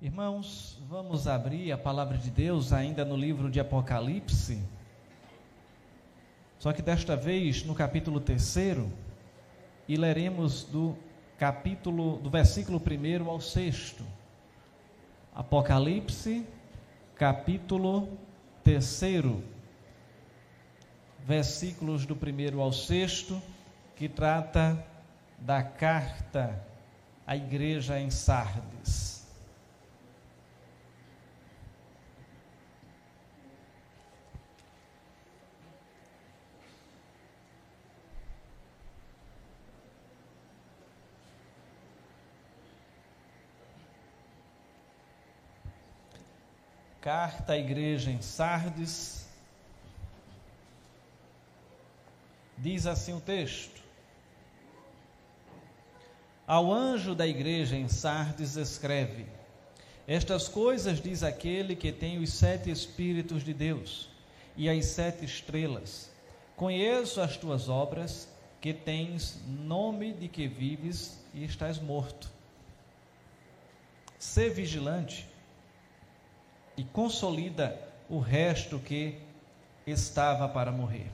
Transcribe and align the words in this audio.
Irmãos, 0.00 0.78
vamos 0.88 1.26
abrir 1.26 1.72
a 1.72 1.78
palavra 1.78 2.16
de 2.16 2.30
Deus 2.30 2.72
ainda 2.72 3.04
no 3.04 3.16
livro 3.16 3.50
de 3.50 3.58
Apocalipse. 3.58 4.62
Só 6.58 6.72
que 6.72 6.80
desta 6.80 7.16
vez 7.16 7.64
no 7.64 7.74
capítulo 7.74 8.20
3 8.20 8.56
e 9.88 9.96
leremos 9.96 10.64
do 10.64 10.96
capítulo 11.38 12.18
do 12.18 12.30
versículo 12.30 12.80
1 12.80 13.28
ao 13.28 13.40
6. 13.40 13.96
Apocalipse, 15.34 16.46
capítulo 17.14 18.08
3, 18.64 19.00
versículos 21.26 22.06
do 22.06 22.14
1 22.14 22.60
ao 22.60 22.72
6, 22.72 23.34
que 23.94 24.08
trata 24.08 24.82
da 25.38 25.62
carta 25.62 26.58
à 27.26 27.36
igreja 27.36 28.00
em 28.00 28.10
Sardes. 28.10 29.15
Carta 47.06 47.52
à 47.52 47.56
igreja 47.56 48.10
em 48.10 48.20
Sardes. 48.20 49.28
Diz 52.58 52.84
assim 52.84 53.14
o 53.14 53.20
texto: 53.20 53.80
Ao 56.44 56.72
anjo 56.72 57.14
da 57.14 57.24
igreja 57.24 57.76
em 57.76 57.86
Sardes 57.86 58.56
escreve: 58.56 59.24
Estas 60.04 60.48
coisas 60.48 61.00
diz 61.00 61.22
aquele 61.22 61.76
que 61.76 61.92
tem 61.92 62.18
os 62.18 62.32
sete 62.32 62.72
Espíritos 62.72 63.44
de 63.44 63.54
Deus 63.54 64.08
e 64.56 64.68
as 64.68 64.86
sete 64.86 65.24
estrelas. 65.24 66.10
Conheço 66.56 67.20
as 67.20 67.36
tuas 67.36 67.68
obras, 67.68 68.28
que 68.60 68.74
tens 68.74 69.40
nome 69.46 70.12
de 70.12 70.26
que 70.26 70.48
vives 70.48 71.24
e 71.32 71.44
estás 71.44 71.78
morto. 71.78 72.28
Sê 74.18 74.48
vigilante 74.50 75.35
e 76.76 76.84
consolida 76.84 77.80
o 78.08 78.18
resto 78.18 78.78
que 78.78 79.18
estava 79.86 80.48
para 80.48 80.70
morrer. 80.70 81.10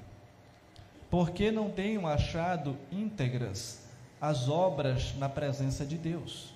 Porque 1.11 1.51
não 1.51 1.71
tenho 1.71 2.07
achado 2.07 2.77
íntegras 2.91 3.83
as 4.21 4.49
obras 4.49 5.15
na 5.17 5.29
presença 5.29 5.85
de 5.85 5.99
Deus. 5.99 6.55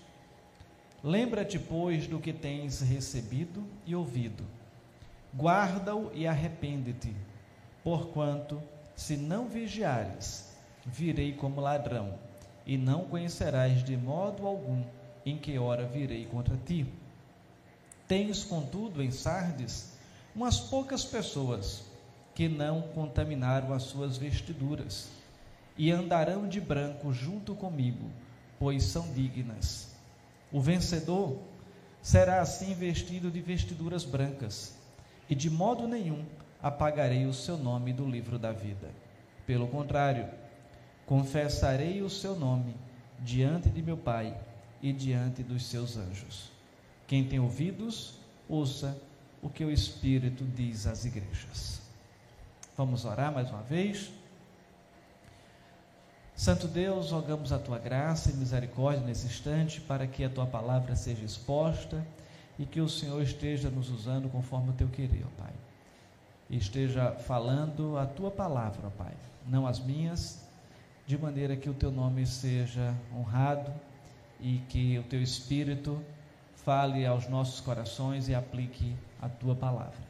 Lembra-te, 1.03 1.59
pois, 1.59 2.07
do 2.07 2.19
que 2.19 2.33
tens 2.33 2.81
recebido 2.81 3.65
e 3.85 3.95
ouvido. 3.95 4.45
Guarda-o 5.37 6.11
e 6.15 6.27
arrepende-te, 6.27 7.15
porquanto, 7.85 8.63
se 8.95 9.17
não 9.17 9.49
vigiares, 9.49 10.57
virei 10.85 11.35
como 11.35 11.61
ladrão, 11.61 12.15
e 12.65 12.79
não 12.79 13.05
conhecerás 13.05 13.85
de 13.85 13.97
modo 13.97 14.47
algum 14.47 14.83
em 15.25 15.37
que 15.37 15.59
hora 15.59 15.87
virei 15.87 16.25
contra 16.25 16.57
ti. 16.57 16.87
Tens, 18.09 18.45
contudo, 18.45 19.03
em 19.03 19.11
Sardes, 19.11 19.93
umas 20.35 20.61
poucas 20.61 21.05
pessoas 21.05 21.83
que 22.35 22.49
não 22.49 22.83
contaminaram 22.83 23.73
as 23.73 23.85
suas 23.85 24.17
vestiduras 24.17 25.09
e 25.77 25.91
andarão 25.91 26.49
de 26.49 26.61
branco 26.61 27.13
junto 27.13 27.55
comigo, 27.55 28.11
pois 28.59 28.85
são 28.85 29.11
dignas. 29.13 29.89
O 30.53 30.61
vencedor 30.61 31.39
será 32.01 32.41
assim 32.41 32.75
vestido 32.75 33.31
de 33.31 33.41
vestiduras 33.41 34.05
brancas, 34.05 34.75
e 35.29 35.35
de 35.35 35.51
modo 35.51 35.89
nenhum 35.89 36.25
apagarei 36.63 37.27
o 37.27 37.35
seu 37.35 37.57
nome 37.57 37.93
do 37.93 38.09
livro 38.09 38.39
da 38.39 38.53
vida. 38.53 38.91
Pelo 39.47 39.67
contrário, 39.67 40.29
confessarei 41.05 42.03
o 42.03 42.11
seu 42.11 42.37
nome 42.37 42.75
diante 43.19 43.69
de 43.69 43.83
meu 43.83 43.97
Pai 43.97 44.37
e 44.83 44.93
diante 44.93 45.43
dos 45.43 45.67
seus 45.67 45.97
anjos. 45.97 46.56
Quem 47.07 47.25
tem 47.25 47.39
ouvidos, 47.39 48.15
ouça 48.49 49.01
o 49.41 49.49
que 49.49 49.65
o 49.65 49.71
Espírito 49.71 50.45
diz 50.45 50.87
às 50.87 51.05
igrejas. 51.05 51.81
Vamos 52.77 53.05
orar 53.05 53.33
mais 53.33 53.49
uma 53.51 53.63
vez. 53.63 54.11
Santo 56.35 56.69
Deus, 56.69 57.13
rogamos 57.13 57.53
a 57.53 57.59
tua 57.59 57.79
graça 57.79 58.31
e 58.31 58.35
misericórdia 58.35 59.07
nesse 59.07 59.27
instante 59.27 59.81
para 59.81 60.07
que 60.07 60.23
a 60.23 60.29
tua 60.29 60.47
palavra 60.47 60.95
seja 60.95 61.25
exposta 61.25 62.07
e 62.59 62.67
que 62.67 62.81
o 62.81 62.89
Senhor 62.89 63.23
esteja 63.23 63.71
nos 63.71 63.89
usando 63.89 64.29
conforme 64.29 64.71
o 64.71 64.73
teu 64.75 64.89
querer, 64.89 65.25
ó 65.25 65.43
Pai. 65.43 65.53
E 66.51 66.59
esteja 66.59 67.13
falando 67.13 67.97
a 67.97 68.05
tua 68.05 68.31
palavra, 68.31 68.89
ó 68.89 68.91
Pai, 68.91 69.15
não 69.47 69.67
as 69.67 69.79
minhas, 69.79 70.47
de 71.07 71.17
maneira 71.17 71.57
que 71.57 71.71
o 71.71 71.75
teu 71.75 71.91
nome 71.91 72.27
seja 72.27 72.95
honrado 73.15 73.73
e 74.41 74.59
que 74.69 74.99
o 74.99 75.05
teu 75.05 75.23
Espírito 75.23 76.03
fale 76.67 77.07
aos 77.07 77.29
nossos 77.29 77.61
corações 77.61 78.29
e 78.29 78.35
aplique 78.35 78.97
a 79.23 79.29
tua 79.29 79.55
palavra. 79.55 80.05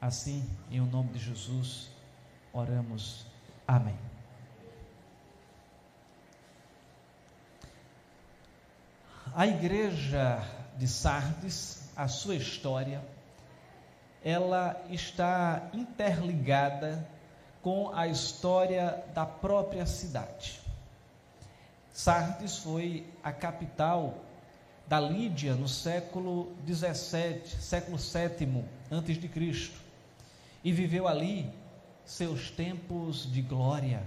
Assim, 0.00 0.42
em 0.70 0.80
o 0.80 0.86
nome 0.86 1.10
de 1.10 1.18
Jesus, 1.18 1.90
oramos. 2.50 3.26
Amém. 3.68 3.94
A 9.36 9.46
igreja 9.46 10.42
de 10.78 10.88
Sardes, 10.88 11.90
a 11.94 12.08
sua 12.08 12.36
história, 12.36 13.04
ela 14.24 14.82
está 14.88 15.68
interligada 15.74 17.06
com 17.60 17.94
a 17.94 18.08
história 18.08 19.04
da 19.12 19.26
própria 19.26 19.84
cidade. 19.84 20.58
Sardes 21.92 22.56
foi 22.56 23.06
a 23.22 23.30
capital 23.30 24.31
da 24.92 25.00
Lídia 25.00 25.54
no 25.54 25.66
século 25.66 26.52
17, 26.66 27.62
século 27.62 27.98
7 27.98 28.46
antes 28.90 29.16
de 29.16 29.26
Cristo, 29.26 29.80
e 30.62 30.70
viveu 30.70 31.08
ali 31.08 31.50
seus 32.04 32.50
tempos 32.50 33.26
de 33.32 33.40
glória 33.40 34.02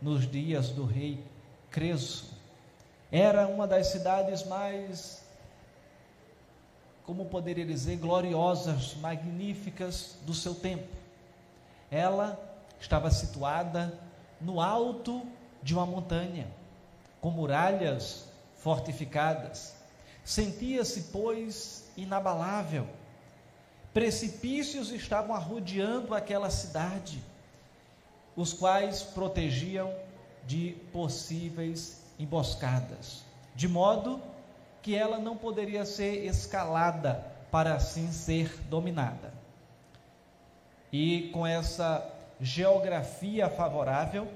nos 0.00 0.26
dias 0.26 0.70
do 0.70 0.86
rei 0.86 1.22
Creso. 1.70 2.30
Era 3.10 3.46
uma 3.46 3.66
das 3.66 3.88
cidades 3.88 4.42
mais 4.46 5.22
como 7.04 7.26
poderia 7.26 7.66
dizer, 7.66 7.98
gloriosas, 7.98 8.94
magníficas 8.94 10.16
do 10.22 10.32
seu 10.32 10.54
tempo. 10.54 10.96
Ela 11.90 12.40
estava 12.80 13.10
situada 13.10 14.00
no 14.40 14.62
alto 14.62 15.26
de 15.62 15.74
uma 15.74 15.84
montanha, 15.84 16.48
com 17.20 17.30
muralhas 17.30 18.28
fortificadas, 18.56 19.81
Sentia-se, 20.24 21.08
pois, 21.12 21.90
inabalável. 21.96 22.86
Precipícios 23.92 24.90
estavam 24.90 25.34
arrodeando 25.34 26.14
aquela 26.14 26.48
cidade, 26.48 27.22
os 28.34 28.52
quais 28.52 29.02
protegiam 29.02 29.92
de 30.46 30.76
possíveis 30.92 32.00
emboscadas, 32.18 33.22
de 33.54 33.68
modo 33.68 34.20
que 34.80 34.94
ela 34.94 35.18
não 35.18 35.36
poderia 35.36 35.84
ser 35.84 36.24
escalada 36.24 37.26
para 37.50 37.74
assim 37.74 38.10
ser 38.10 38.58
dominada. 38.70 39.32
E 40.90 41.30
com 41.32 41.46
essa 41.46 42.10
geografia 42.40 43.48
favorável, 43.48 44.26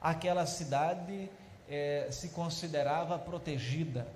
aquela 0.00 0.46
cidade 0.46 1.30
eh, 1.68 2.08
se 2.10 2.28
considerava 2.28 3.18
protegida 3.18 4.06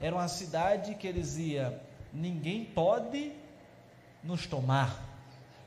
era 0.00 0.14
uma 0.14 0.28
cidade 0.28 0.94
que 0.94 1.12
dizia: 1.12 1.80
ninguém 2.12 2.64
pode 2.64 3.32
nos 4.22 4.46
tomar. 4.46 5.02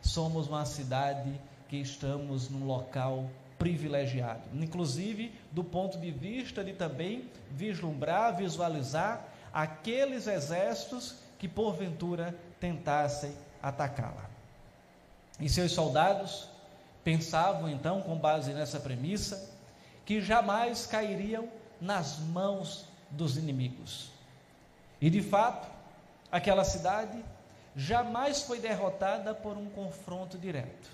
Somos 0.01 0.47
uma 0.47 0.65
cidade 0.65 1.39
que 1.67 1.77
estamos 1.77 2.49
num 2.49 2.65
local 2.65 3.29
privilegiado, 3.57 4.41
inclusive 4.53 5.33
do 5.51 5.63
ponto 5.63 5.97
de 5.97 6.11
vista 6.11 6.63
de 6.63 6.73
também 6.73 7.29
vislumbrar, 7.51 8.35
visualizar 8.35 9.25
aqueles 9.53 10.27
exércitos 10.27 11.15
que 11.37 11.47
porventura 11.47 12.33
tentassem 12.59 13.33
atacá-la. 13.61 14.29
E 15.39 15.49
seus 15.49 15.73
soldados 15.73 16.47
pensavam 17.03 17.69
então, 17.69 18.01
com 18.01 18.15
base 18.15 18.53
nessa 18.53 18.79
premissa, 18.79 19.49
que 20.05 20.21
jamais 20.21 20.85
cairiam 20.85 21.49
nas 21.81 22.19
mãos 22.19 22.85
dos 23.11 23.37
inimigos 23.37 24.11
E 25.01 25.09
de 25.09 25.21
fato, 25.21 25.67
aquela 26.31 26.63
cidade 26.63 27.23
jamais 27.75 28.41
foi 28.41 28.59
derrotada 28.59 29.33
por 29.33 29.57
um 29.57 29.69
confronto 29.69 30.37
direto. 30.37 30.89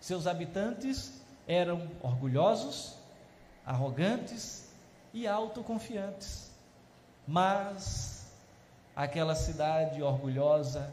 Seus 0.00 0.26
habitantes 0.26 1.20
eram 1.46 1.88
orgulhosos, 2.02 2.94
arrogantes 3.66 4.68
e 5.12 5.26
autoconfiantes. 5.26 6.50
Mas 7.26 8.26
aquela 8.94 9.34
cidade 9.34 10.02
orgulhosa, 10.02 10.92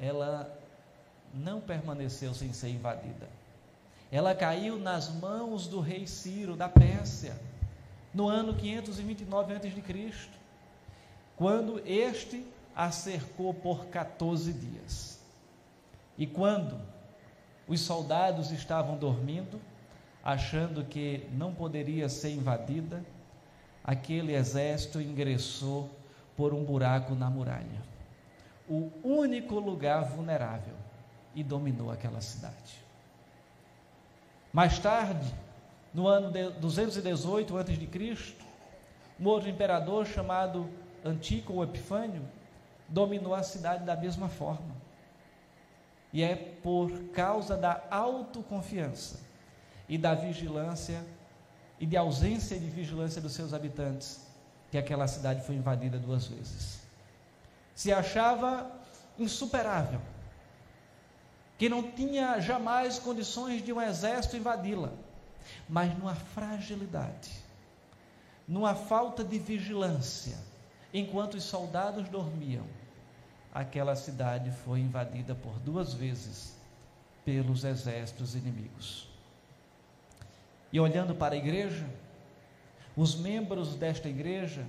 ela 0.00 0.50
não 1.34 1.60
permaneceu 1.60 2.34
sem 2.34 2.52
ser 2.52 2.70
invadida. 2.70 3.28
Ela 4.10 4.34
caiu 4.34 4.78
nas 4.78 5.08
mãos 5.08 5.66
do 5.66 5.80
rei 5.80 6.06
Ciro 6.06 6.56
da 6.56 6.68
Pérsia 6.68 7.34
no 8.12 8.28
ano 8.28 8.54
529 8.54 9.54
a.C., 9.54 9.72
quando 11.36 11.80
este 11.86 12.46
a 12.74 12.90
cercou 12.90 13.52
por 13.52 13.86
14 13.86 14.52
dias. 14.52 15.20
E 16.16 16.26
quando 16.26 16.80
os 17.66 17.80
soldados 17.80 18.50
estavam 18.50 18.96
dormindo, 18.96 19.60
achando 20.22 20.84
que 20.84 21.26
não 21.32 21.54
poderia 21.54 22.08
ser 22.08 22.30
invadida, 22.30 23.04
aquele 23.84 24.34
exército 24.34 25.00
ingressou 25.00 25.90
por 26.36 26.54
um 26.54 26.64
buraco 26.64 27.14
na 27.14 27.28
muralha, 27.28 27.82
o 28.68 28.90
único 29.02 29.58
lugar 29.58 30.04
vulnerável, 30.04 30.74
e 31.34 31.42
dominou 31.42 31.90
aquela 31.90 32.20
cidade. 32.20 32.82
Mais 34.52 34.78
tarde, 34.78 35.32
no 35.94 36.06
ano 36.06 36.30
218 36.60 37.56
a.C., 37.56 38.34
um 39.18 39.26
outro 39.26 39.48
imperador 39.48 40.06
chamado 40.06 40.68
Antíoco 41.04 41.62
Epifânio 41.62 42.22
dominou 42.88 43.34
a 43.34 43.42
cidade 43.42 43.84
da 43.84 43.96
mesma 43.96 44.28
forma. 44.28 44.74
E 46.12 46.22
é 46.22 46.36
por 46.36 46.92
causa 47.14 47.56
da 47.56 47.82
autoconfiança 47.90 49.20
e 49.88 49.96
da 49.96 50.14
vigilância 50.14 51.02
e 51.80 51.86
de 51.86 51.96
ausência 51.96 52.58
de 52.58 52.66
vigilância 52.68 53.20
dos 53.20 53.32
seus 53.32 53.54
habitantes 53.54 54.20
que 54.70 54.78
aquela 54.78 55.06
cidade 55.08 55.44
foi 55.44 55.54
invadida 55.54 55.98
duas 55.98 56.26
vezes. 56.26 56.80
Se 57.74 57.92
achava 57.92 58.70
insuperável, 59.18 60.00
que 61.58 61.68
não 61.68 61.90
tinha 61.90 62.40
jamais 62.40 62.98
condições 62.98 63.62
de 63.62 63.72
um 63.72 63.80
exército 63.80 64.36
invadi-la, 64.36 64.90
mas 65.68 65.96
numa 65.98 66.14
fragilidade, 66.14 67.30
numa 68.46 68.74
falta 68.74 69.22
de 69.22 69.38
vigilância, 69.38 70.36
enquanto 70.92 71.34
os 71.34 71.44
soldados 71.44 72.08
dormiam, 72.08 72.64
aquela 73.52 73.94
cidade 73.96 74.50
foi 74.50 74.80
invadida 74.80 75.34
por 75.34 75.58
duas 75.58 75.94
vezes 75.94 76.54
pelos 77.24 77.64
exércitos 77.64 78.34
inimigos. 78.34 79.08
E 80.72 80.80
olhando 80.80 81.14
para 81.14 81.34
a 81.34 81.38
igreja, 81.38 81.86
os 82.96 83.14
membros 83.14 83.74
desta 83.74 84.08
igreja 84.08 84.66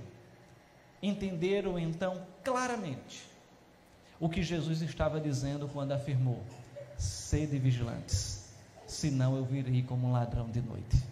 entenderam 1.02 1.78
então 1.78 2.26
claramente 2.42 3.26
o 4.20 4.28
que 4.28 4.42
Jesus 4.42 4.80
estava 4.80 5.20
dizendo 5.20 5.68
quando 5.68 5.92
afirmou: 5.92 6.42
sede 6.96 7.58
vigilantes, 7.58 8.50
senão 8.86 9.36
eu 9.36 9.44
virei 9.44 9.82
como 9.82 10.08
um 10.08 10.12
ladrão 10.12 10.48
de 10.50 10.60
noite. 10.60 11.02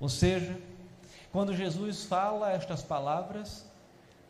Ou 0.00 0.08
seja, 0.08 0.58
quando 1.30 1.54
Jesus 1.54 2.04
fala 2.04 2.52
estas 2.52 2.82
palavras, 2.82 3.64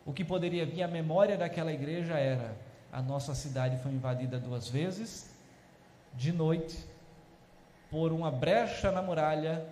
o 0.05 0.13
que 0.13 0.23
poderia 0.23 0.65
vir 0.65 0.83
à 0.83 0.87
memória 0.87 1.35
daquela 1.35 1.73
igreja 1.73 2.13
era: 2.13 2.55
a 2.93 3.01
nossa 3.01 3.33
cidade 3.33 3.81
foi 3.81 3.91
invadida 3.91 4.39
duas 4.39 4.69
vezes, 4.69 5.29
de 6.13 6.31
noite, 6.31 6.77
por 7.89 8.13
uma 8.13 8.29
brecha 8.29 8.91
na 8.91 9.01
muralha, 9.01 9.65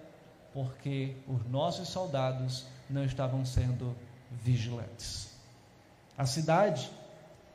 porque 0.51 1.15
os 1.27 1.45
nossos 1.49 1.87
soldados 1.87 2.65
não 2.89 3.05
estavam 3.05 3.45
sendo 3.45 3.95
vigilantes. 4.31 5.31
A 6.17 6.25
cidade, 6.25 6.91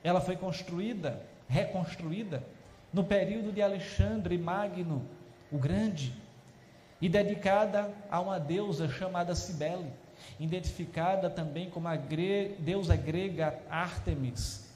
ela 0.02 0.20
foi 0.20 0.36
construída, 0.36 1.20
reconstruída 1.48 2.42
no 2.92 3.04
período 3.04 3.52
de 3.52 3.60
Alexandre 3.60 4.38
Magno, 4.38 5.04
o 5.50 5.58
Grande, 5.58 6.14
e 7.00 7.08
dedicada 7.08 7.92
a 8.10 8.20
uma 8.20 8.38
deusa 8.38 8.88
chamada 8.88 9.34
Cibele 9.34 9.92
identificada 10.38 11.28
também 11.28 11.70
como 11.70 11.88
a 11.88 11.96
gre 11.96 12.56
deusa 12.58 12.96
grega 12.96 13.58
Ártemis. 13.70 14.69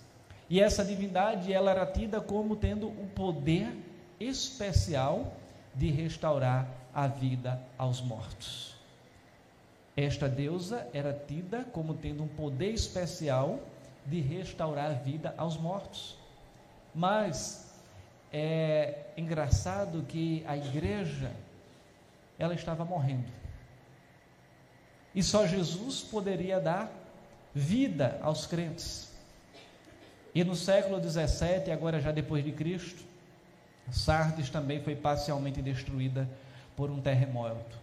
E 0.48 0.60
essa 0.60 0.84
divindade 0.84 1.52
ela 1.52 1.70
era 1.70 1.86
tida 1.86 2.20
como 2.20 2.56
tendo 2.56 2.88
o 2.88 3.08
poder 3.14 3.74
especial 4.20 5.34
de 5.74 5.90
restaurar 5.90 6.68
a 6.94 7.06
vida 7.06 7.60
aos 7.78 8.00
mortos. 8.00 8.76
Esta 9.96 10.28
deusa 10.28 10.86
era 10.92 11.12
tida 11.12 11.64
como 11.72 11.94
tendo 11.94 12.22
um 12.22 12.28
poder 12.28 12.72
especial 12.72 13.60
de 14.06 14.20
restaurar 14.20 14.90
a 14.90 14.94
vida 14.94 15.34
aos 15.36 15.56
mortos. 15.56 16.16
Mas 16.94 17.72
é 18.32 19.06
engraçado 19.16 20.02
que 20.02 20.44
a 20.46 20.56
igreja 20.56 21.30
ela 22.38 22.54
estava 22.54 22.84
morrendo. 22.84 23.41
E 25.14 25.22
só 25.22 25.46
Jesus 25.46 26.00
poderia 26.00 26.58
dar 26.58 26.90
vida 27.54 28.18
aos 28.22 28.46
crentes. 28.46 29.10
E 30.34 30.42
no 30.42 30.56
século 30.56 30.98
17, 30.98 31.70
agora 31.70 32.00
já 32.00 32.10
depois 32.10 32.42
de 32.42 32.52
Cristo, 32.52 33.04
Sardes 33.90 34.48
também 34.48 34.82
foi 34.82 34.96
parcialmente 34.96 35.60
destruída 35.60 36.28
por 36.74 36.90
um 36.90 37.00
terremoto 37.00 37.76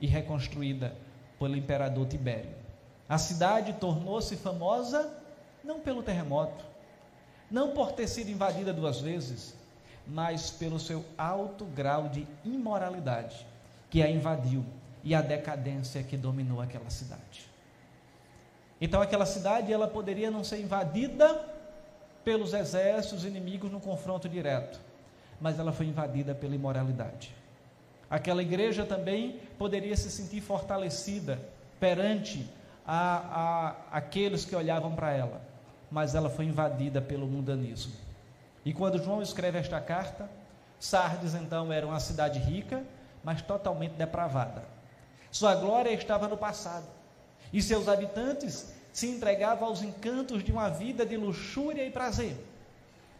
e 0.00 0.06
reconstruída 0.06 0.94
pelo 1.38 1.56
imperador 1.56 2.06
Tibério. 2.06 2.54
A 3.08 3.18
cidade 3.18 3.72
tornou-se 3.74 4.36
famosa 4.36 5.12
não 5.64 5.80
pelo 5.80 6.02
terremoto, 6.02 6.64
não 7.50 7.72
por 7.72 7.92
ter 7.92 8.06
sido 8.06 8.30
invadida 8.30 8.72
duas 8.72 9.00
vezes, 9.00 9.54
mas 10.06 10.50
pelo 10.50 10.78
seu 10.78 11.04
alto 11.18 11.64
grau 11.64 12.08
de 12.08 12.26
imoralidade 12.44 13.44
que 13.90 14.02
a 14.02 14.08
invadiu 14.08 14.64
e 15.06 15.14
a 15.14 15.22
decadência 15.22 16.02
que 16.02 16.16
dominou 16.16 16.60
aquela 16.60 16.90
cidade. 16.90 17.48
Então 18.80 19.00
aquela 19.00 19.24
cidade 19.24 19.72
ela 19.72 19.86
poderia 19.86 20.32
não 20.32 20.42
ser 20.42 20.60
invadida 20.60 21.46
pelos 22.24 22.52
exércitos 22.52 23.24
inimigos 23.24 23.70
no 23.70 23.78
confronto 23.78 24.28
direto, 24.28 24.80
mas 25.40 25.60
ela 25.60 25.70
foi 25.70 25.86
invadida 25.86 26.34
pela 26.34 26.56
imoralidade. 26.56 27.32
Aquela 28.10 28.42
igreja 28.42 28.84
também 28.84 29.38
poderia 29.56 29.96
se 29.96 30.10
sentir 30.10 30.40
fortalecida 30.40 31.38
perante 31.78 32.44
a, 32.84 33.76
a 33.92 33.98
aqueles 33.98 34.44
que 34.44 34.56
olhavam 34.56 34.92
para 34.92 35.12
ela, 35.12 35.40
mas 35.88 36.16
ela 36.16 36.28
foi 36.28 36.46
invadida 36.46 37.00
pelo 37.00 37.28
mundanismo. 37.28 37.92
E 38.64 38.72
quando 38.72 39.00
João 39.00 39.22
escreve 39.22 39.56
esta 39.56 39.80
carta, 39.80 40.28
Sardes 40.80 41.32
então 41.36 41.72
era 41.72 41.86
uma 41.86 42.00
cidade 42.00 42.40
rica, 42.40 42.82
mas 43.22 43.40
totalmente 43.40 43.92
depravada. 43.92 44.75
Sua 45.36 45.54
glória 45.54 45.90
estava 45.90 46.26
no 46.28 46.36
passado. 46.38 46.86
E 47.52 47.60
seus 47.60 47.88
habitantes 47.88 48.72
se 48.90 49.06
entregavam 49.06 49.68
aos 49.68 49.82
encantos 49.82 50.42
de 50.42 50.50
uma 50.50 50.70
vida 50.70 51.04
de 51.04 51.14
luxúria 51.14 51.84
e 51.84 51.90
prazer. 51.90 52.34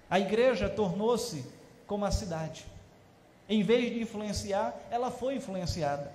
A 0.09 0.19
igreja 0.19 0.67
tornou-se 0.67 1.45
como 1.87 2.07
a 2.07 2.11
cidade. 2.11 2.65
Em 3.47 3.63
vez 3.63 3.93
de 3.93 4.01
influenciar, 4.01 4.75
ela 4.91 5.11
foi 5.11 5.35
influenciada. 5.35 6.11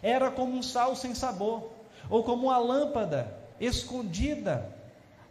Era 0.00 0.30
como 0.30 0.56
um 0.56 0.62
sal 0.62 0.94
sem 0.94 1.12
sabor, 1.12 1.72
ou 2.08 2.22
como 2.22 2.46
uma 2.46 2.58
lâmpada 2.58 3.36
escondida. 3.58 4.72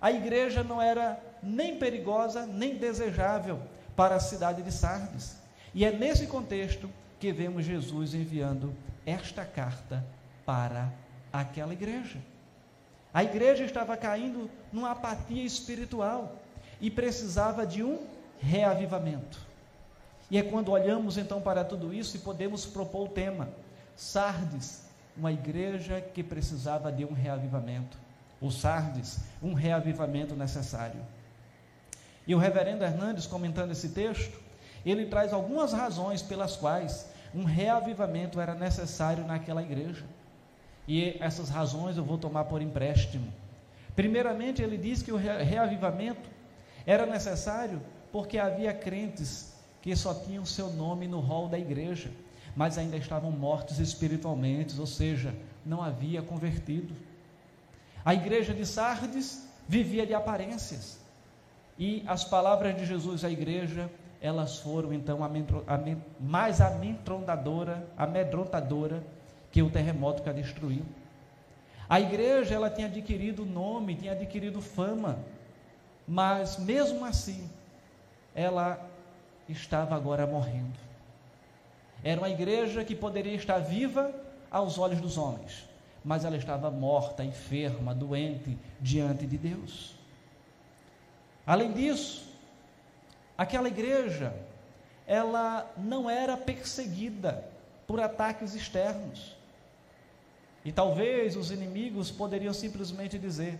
A 0.02 0.12
igreja 0.12 0.62
não 0.62 0.82
era 0.82 1.24
nem 1.42 1.80
perigosa, 1.80 2.46
nem 2.46 2.76
desejável 2.76 3.62
para 3.96 4.16
a 4.16 4.20
cidade 4.20 4.62
de 4.62 4.74
Sardes. 4.74 5.38
E 5.74 5.86
é 5.86 5.92
nesse 5.94 6.28
contexto 6.28 6.90
que 7.18 7.32
vemos 7.32 7.64
Jesus 7.64 8.14
enviando 8.14 8.76
esta 9.06 9.46
carta 9.46 10.06
para 10.46 10.92
aquela 11.32 11.74
igreja. 11.74 12.20
A 13.14 13.24
igreja 13.24 13.64
estava 13.64 13.98
caindo 13.98 14.50
numa 14.72 14.92
apatia 14.92 15.44
espiritual 15.44 16.38
e 16.80 16.90
precisava 16.90 17.66
de 17.66 17.84
um 17.84 18.06
reavivamento. 18.40 19.40
E 20.30 20.38
é 20.38 20.44
quando 20.44 20.72
olhamos 20.72 21.18
então 21.18 21.42
para 21.42 21.64
tudo 21.64 21.94
isso 21.94 22.16
e 22.16 22.20
podemos 22.20 22.66
propor 22.66 23.08
o 23.08 23.10
tema: 23.10 23.50
Sardes, 23.96 24.84
uma 25.16 25.32
igreja 25.32 26.00
que 26.00 26.24
precisava 26.24 26.92
de 26.92 27.04
um 27.04 27.12
reavivamento. 27.12 27.98
O 28.40 28.50
Sardes, 28.50 29.20
um 29.44 29.54
reavivamento 29.54 30.36
necessário. 30.36 31.02
E 32.26 32.34
o 32.34 32.38
reverendo 32.38 32.84
Hernandes, 32.84 33.28
comentando 33.28 33.72
esse 33.72 33.90
texto, 33.90 34.40
ele 34.86 35.06
traz 35.06 35.34
algumas 35.34 35.74
razões 35.74 36.22
pelas 36.22 36.56
quais 36.56 37.08
um 37.34 37.44
reavivamento 37.44 38.40
era 38.40 38.54
necessário 38.54 39.26
naquela 39.26 39.62
igreja. 39.62 40.06
E 40.88 41.18
essas 41.20 41.50
razões 41.50 41.98
eu 41.98 42.04
vou 42.04 42.18
tomar 42.18 42.46
por 42.46 42.62
empréstimo. 42.62 43.32
Primeiramente, 43.96 44.62
ele 44.62 44.78
diz 44.78 45.02
que 45.02 45.12
o 45.12 45.18
reavivamento 45.18 46.30
era 46.86 47.06
necessário 47.06 47.82
porque 48.12 48.38
havia 48.38 48.74
crentes 48.74 49.54
que 49.82 49.96
só 49.96 50.14
tinham 50.14 50.46
seu 50.46 50.70
nome 50.70 51.08
no 51.08 51.20
rol 51.20 51.48
da 51.48 51.58
igreja, 51.58 52.12
mas 52.56 52.78
ainda 52.78 52.98
estavam 52.98 53.32
mortos 53.32 53.80
espiritualmente, 53.80 54.80
ou 54.80 54.86
seja, 54.86 55.34
não 55.66 55.82
havia 55.82 56.22
convertido. 56.22 56.94
A 58.04 58.14
igreja 58.14 58.54
de 58.54 58.66
Sardes 58.66 59.48
vivia 59.68 60.06
de 60.06 60.14
aparências. 60.14 61.00
E 61.78 62.04
as 62.06 62.24
palavras 62.24 62.76
de 62.76 62.86
Jesus 62.86 63.24
à 63.24 63.30
igreja, 63.30 63.90
elas 64.22 64.60
foram 64.60 64.94
então 64.94 65.20
mais 66.20 66.62
amedrontadora, 66.62 67.88
amedrontadora 67.98 69.04
que 69.52 69.64
o 69.64 69.70
terremoto 69.70 70.22
que 70.22 70.30
a 70.30 70.34
destruiu. 70.34 70.86
A 71.90 72.00
igreja 72.00 72.54
ela 72.54 72.70
tinha 72.70 72.88
adquirido 72.88 73.46
nome, 73.46 73.96
tinha 73.96 74.12
adquirido 74.12 74.62
fama, 74.62 75.20
mas 76.08 76.58
mesmo 76.58 77.04
assim 77.04 77.50
ela 78.36 78.80
estava 79.50 79.96
agora 79.96 80.28
morrendo. 80.28 80.80
Era 82.04 82.22
uma 82.22 82.30
igreja 82.30 82.86
que 82.86 82.96
poderia 82.96 83.36
estar 83.36 83.58
viva 83.58 84.14
aos 84.50 84.78
olhos 84.78 85.02
dos 85.02 85.18
homens, 85.18 85.68
mas 86.06 86.24
ela 86.24 86.38
estava 86.38 86.70
morta, 86.70 87.24
enferma, 87.24 87.94
doente 87.94 88.58
diante 88.80 89.26
de 89.26 89.38
Deus. 89.38 89.96
Além 91.46 91.74
disso, 91.74 92.31
aquela 93.38 93.68
igreja, 93.68 94.34
ela 95.08 95.72
não 95.78 96.10
era 96.10 96.38
perseguida 96.38 97.44
por 97.88 98.00
ataques 98.00 98.54
externos. 98.54 99.36
E 100.64 100.72
talvez 100.72 101.36
os 101.36 101.52
inimigos 101.52 102.12
poderiam 102.12 102.54
simplesmente 102.54 103.18
dizer: 103.18 103.60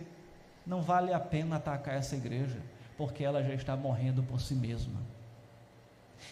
não 0.66 0.80
vale 0.80 1.12
a 1.12 1.20
pena 1.20 1.56
atacar 1.56 1.96
essa 1.96 2.14
igreja, 2.14 2.58
porque 2.96 3.24
ela 3.24 3.42
já 3.42 3.54
está 3.54 3.76
morrendo 3.76 4.22
por 4.22 4.40
si 4.40 4.54
mesma. 4.54 5.00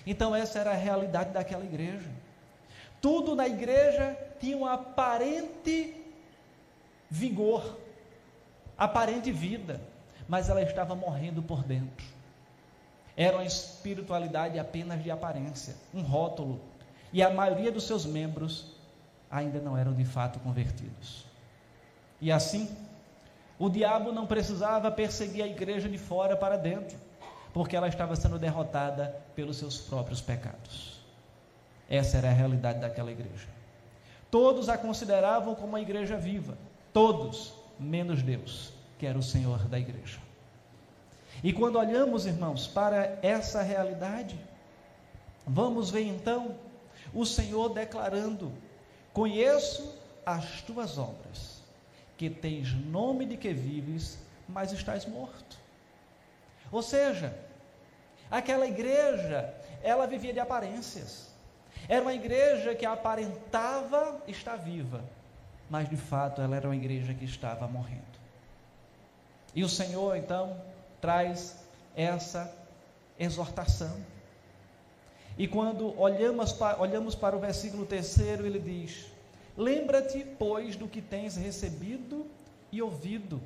Então, 0.07 0.35
essa 0.35 0.59
era 0.61 0.71
a 0.71 0.75
realidade 0.75 1.31
daquela 1.33 1.65
igreja. 1.65 2.09
Tudo 3.01 3.35
na 3.35 3.49
igreja 3.49 4.17
tinha 4.39 4.57
um 4.57 4.67
aparente 4.67 5.95
vigor, 7.11 7.79
aparente 8.79 9.33
vida, 9.33 9.81
mas 10.29 10.49
ela 10.49 10.63
estava 10.63 10.95
morrendo 10.95 11.43
por 11.43 11.65
dentro. 11.65 12.07
Era 13.17 13.37
uma 13.37 13.45
espiritualidade 13.45 14.59
apenas 14.59 15.03
de 15.03 15.11
aparência, 15.11 15.75
um 15.93 16.03
rótulo, 16.03 16.61
e 17.13 17.23
a 17.23 17.31
maioria 17.31 17.73
dos 17.73 17.85
seus 17.85 18.07
membros 18.07 18.77
ainda 19.31 19.61
não 19.61 19.77
eram 19.77 19.93
de 19.93 20.05
fato 20.05 20.39
convertidos. 20.41 21.25
E 22.21 22.31
assim, 22.31 22.69
o 23.59 23.69
diabo 23.69 24.13
não 24.13 24.27
precisava 24.27 24.91
perseguir 24.91 25.43
a 25.43 25.47
igreja 25.47 25.89
de 25.89 25.99
fora 25.99 26.37
para 26.37 26.57
dentro, 26.57 26.97
porque 27.53 27.77
ela 27.77 27.89
estava 27.89 28.15
sendo 28.17 28.39
derrotada 28.39 29.15
pelos 29.35 29.57
seus 29.57 29.79
próprios 29.79 30.21
pecados. 30.21 31.01
Essa 31.89 32.19
era 32.19 32.29
a 32.29 32.33
realidade 32.33 32.79
daquela 32.79 33.11
igreja. 33.11 33.49
Todos 34.31 34.69
a 34.69 34.79
consideravam 34.79 35.55
como 35.55 35.69
uma 35.69 35.81
igreja 35.81 36.17
viva, 36.17 36.57
todos, 36.93 37.53
menos 37.79 38.23
Deus, 38.23 38.73
que 38.99 39.07
era 39.07 39.19
o 39.19 39.23
Senhor 39.23 39.67
da 39.67 39.79
igreja. 39.79 40.19
E 41.43 41.53
quando 41.53 41.79
olhamos, 41.79 42.27
irmãos, 42.27 42.67
para 42.67 43.19
essa 43.23 43.63
realidade, 43.63 44.39
vamos 45.47 45.91
ver 45.91 46.03
então 46.03 46.57
o 47.15 47.25
Senhor 47.25 47.71
declarando: 47.71 48.53
Conheço 49.13 49.99
as 50.25 50.61
tuas 50.63 50.99
obras, 50.99 51.63
que 52.17 52.29
tens 52.29 52.73
nome 52.73 53.25
de 53.25 53.37
que 53.37 53.53
vives, 53.53 54.19
mas 54.49 54.73
estás 54.73 55.07
morto. 55.07 55.59
Ou 56.71 56.83
seja, 56.83 57.37
aquela 58.31 58.67
igreja, 58.67 59.53
ela 59.83 60.07
vivia 60.07 60.33
de 60.33 60.41
aparências. 60.41 61.31
Era 61.89 62.03
uma 62.03 62.15
igreja 62.15 62.75
que 62.75 62.85
aparentava 62.85 64.23
estar 64.29 64.57
viva, 64.57 65.03
mas 65.69 65.89
de 65.89 65.97
fato 65.97 66.43
ela 66.43 66.55
era 66.55 66.69
uma 66.69 66.77
igreja 66.77 67.15
que 67.15 67.25
estava 67.25 67.67
morrendo. 67.67 68.05
E 69.55 69.65
o 69.65 69.69
Senhor 69.69 70.17
então 70.17 70.61
traz 71.01 71.57
essa 71.97 72.53
exortação. 73.19 73.97
E 75.39 75.49
quando 75.49 75.99
olhamos 75.99 76.53
para, 76.53 76.81
olhamos 76.81 77.15
para 77.15 77.37
o 77.37 77.41
versículo 77.41 77.87
terceiro, 77.87 78.47
ele 78.47 78.59
diz: 78.59 79.07
Lembra-te, 79.57 80.25
pois, 80.39 80.77
do 80.77 80.89
que 80.89 81.01
tens 81.01 81.37
recebido 81.37 82.27
e 82.71 82.83
ouvido, 82.83 83.41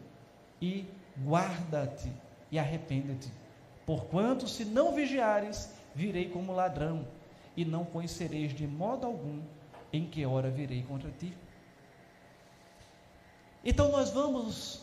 e 0.60 0.86
guarda-te 1.24 2.10
e 2.50 2.58
arrepende-te. 2.58 3.30
Porquanto, 3.86 4.48
se 4.48 4.64
não 4.64 4.94
vigiares, 4.94 5.70
virei 5.94 6.28
como 6.28 6.52
ladrão, 6.52 7.06
e 7.56 7.64
não 7.64 7.84
conhecereis 7.84 8.52
de 8.52 8.66
modo 8.66 9.06
algum 9.06 9.40
em 9.92 10.06
que 10.06 10.26
hora 10.26 10.50
virei 10.50 10.82
contra 10.82 11.10
ti. 11.10 11.32
Então, 13.64 13.90
nós 13.90 14.10
vamos 14.10 14.80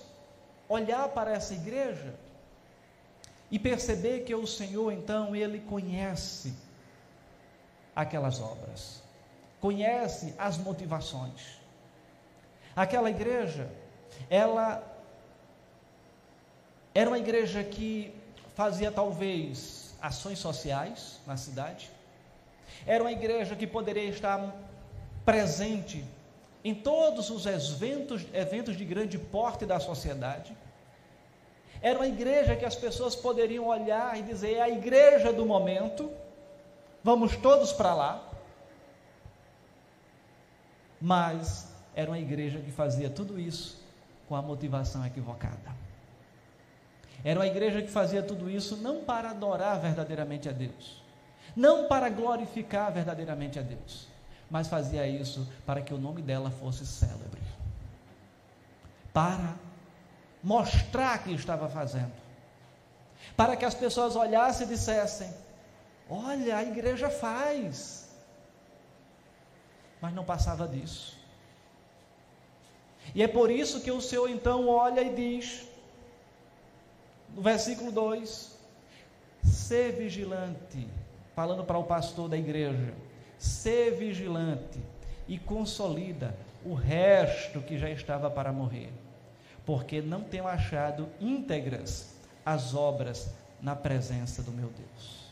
olhar 0.69 1.09
para 1.09 1.31
essa 1.31 1.53
igreja 1.53 2.13
e 3.51 3.59
perceber 3.59 4.21
que 4.21 4.33
o 4.33 4.47
Senhor, 4.47 4.91
então, 4.91 5.35
Ele 5.35 5.59
conhece 5.59 6.53
aquelas 7.95 8.39
obras, 8.39 9.03
conhece 9.59 10.33
as 10.37 10.57
motivações. 10.57 11.59
Aquela 12.75 13.09
igreja, 13.09 13.69
ela 14.29 14.81
era 16.95 17.09
uma 17.09 17.19
igreja 17.19 17.63
que 17.63 18.13
fazia 18.55 18.91
talvez 18.91 19.93
ações 20.01 20.39
sociais 20.39 21.19
na 21.27 21.35
cidade, 21.35 21.91
era 22.85 23.03
uma 23.03 23.11
igreja 23.11 23.55
que 23.55 23.67
poderia 23.67 24.05
estar 24.05 24.55
presente 25.25 26.03
em 26.63 26.73
todos 26.73 27.29
os 27.29 27.45
eventos, 27.45 28.25
eventos 28.33 28.77
de 28.77 28.85
grande 28.85 29.17
porte 29.17 29.65
da 29.65 29.79
sociedade. 29.79 30.55
Era 31.81 31.97
uma 31.97 32.07
igreja 32.07 32.55
que 32.55 32.63
as 32.63 32.75
pessoas 32.75 33.15
poderiam 33.15 33.67
olhar 33.67 34.17
e 34.17 34.21
dizer: 34.21 34.55
é 34.55 34.61
a 34.61 34.69
igreja 34.69 35.33
do 35.33 35.45
momento, 35.45 36.11
vamos 37.03 37.35
todos 37.37 37.73
para 37.73 37.93
lá. 37.93 38.29
Mas 41.01 41.73
era 41.95 42.11
uma 42.11 42.19
igreja 42.19 42.59
que 42.59 42.71
fazia 42.71 43.09
tudo 43.09 43.39
isso 43.39 43.81
com 44.29 44.35
a 44.35 44.41
motivação 44.41 45.03
equivocada. 45.05 45.75
Era 47.23 47.39
uma 47.39 47.47
igreja 47.47 47.81
que 47.81 47.89
fazia 47.89 48.21
tudo 48.21 48.49
isso 48.49 48.77
não 48.77 49.03
para 49.03 49.31
adorar 49.31 49.79
verdadeiramente 49.79 50.47
a 50.47 50.51
Deus, 50.51 51.03
não 51.55 51.87
para 51.87 52.09
glorificar 52.09 52.91
verdadeiramente 52.91 53.59
a 53.59 53.61
Deus, 53.61 54.07
mas 54.49 54.67
fazia 54.67 55.07
isso 55.07 55.47
para 55.65 55.81
que 55.81 55.93
o 55.93 55.97
nome 55.97 56.21
dela 56.21 56.49
fosse 56.49 56.85
célebre, 56.85 57.41
para 59.13 59.55
mostrar 60.43 61.23
que 61.23 61.33
estava 61.33 61.69
fazendo, 61.69 62.13
para 63.35 63.55
que 63.55 63.65
as 63.65 63.75
pessoas 63.75 64.15
olhassem 64.15 64.65
e 64.65 64.69
dissessem: 64.69 65.33
Olha, 66.09 66.57
a 66.57 66.63
igreja 66.63 67.09
faz. 67.09 68.09
Mas 70.01 70.13
não 70.13 70.23
passava 70.23 70.67
disso. 70.67 71.17
E 73.13 73.21
é 73.21 73.27
por 73.27 73.51
isso 73.51 73.81
que 73.81 73.91
o 73.91 74.01
Senhor 74.01 74.29
então 74.29 74.67
olha 74.67 75.01
e 75.01 75.13
diz, 75.13 75.67
no 77.35 77.41
versículo 77.41 77.91
2: 77.91 78.57
Ser 79.43 79.93
vigilante, 79.93 80.87
falando 81.35 81.63
para 81.63 81.77
o 81.77 81.83
pastor 81.83 82.29
da 82.29 82.37
igreja, 82.37 82.93
ser 83.37 83.91
vigilante 83.91 84.79
e 85.27 85.37
consolida 85.37 86.35
o 86.63 86.73
resto 86.73 87.61
que 87.61 87.77
já 87.77 87.89
estava 87.89 88.29
para 88.29 88.51
morrer, 88.51 88.91
porque 89.71 90.01
não 90.01 90.21
tenho 90.21 90.45
achado 90.49 91.07
íntegras 91.17 92.13
as 92.45 92.75
obras 92.75 93.33
na 93.61 93.73
presença 93.73 94.43
do 94.43 94.51
meu 94.51 94.67
Deus. 94.67 95.31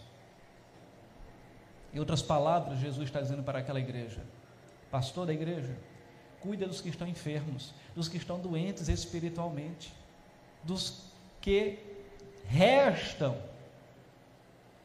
Em 1.93 1.99
outras 1.99 2.21
palavras, 2.21 2.79
Jesus 2.79 3.09
está 3.09 3.19
dizendo 3.19 3.43
para 3.43 3.59
aquela 3.59 3.81
igreja: 3.81 4.21
Pastor 4.89 5.25
da 5.25 5.33
igreja, 5.33 5.77
cuida 6.39 6.65
dos 6.65 6.79
que 6.79 6.87
estão 6.87 7.05
enfermos, 7.05 7.73
dos 7.93 8.07
que 8.07 8.15
estão 8.15 8.39
doentes 8.39 8.87
espiritualmente, 8.87 9.93
dos 10.63 11.01
que 11.41 11.77
restam, 12.47 13.37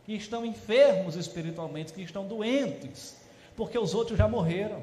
que 0.05 0.15
estão 0.15 0.45
enfermos 0.45 1.15
espiritualmente, 1.15 1.93
que 1.93 2.03
estão 2.03 2.27
doentes, 2.27 3.21
porque 3.55 3.79
os 3.79 3.95
outros 3.95 4.19
já 4.19 4.27
morreram, 4.27 4.83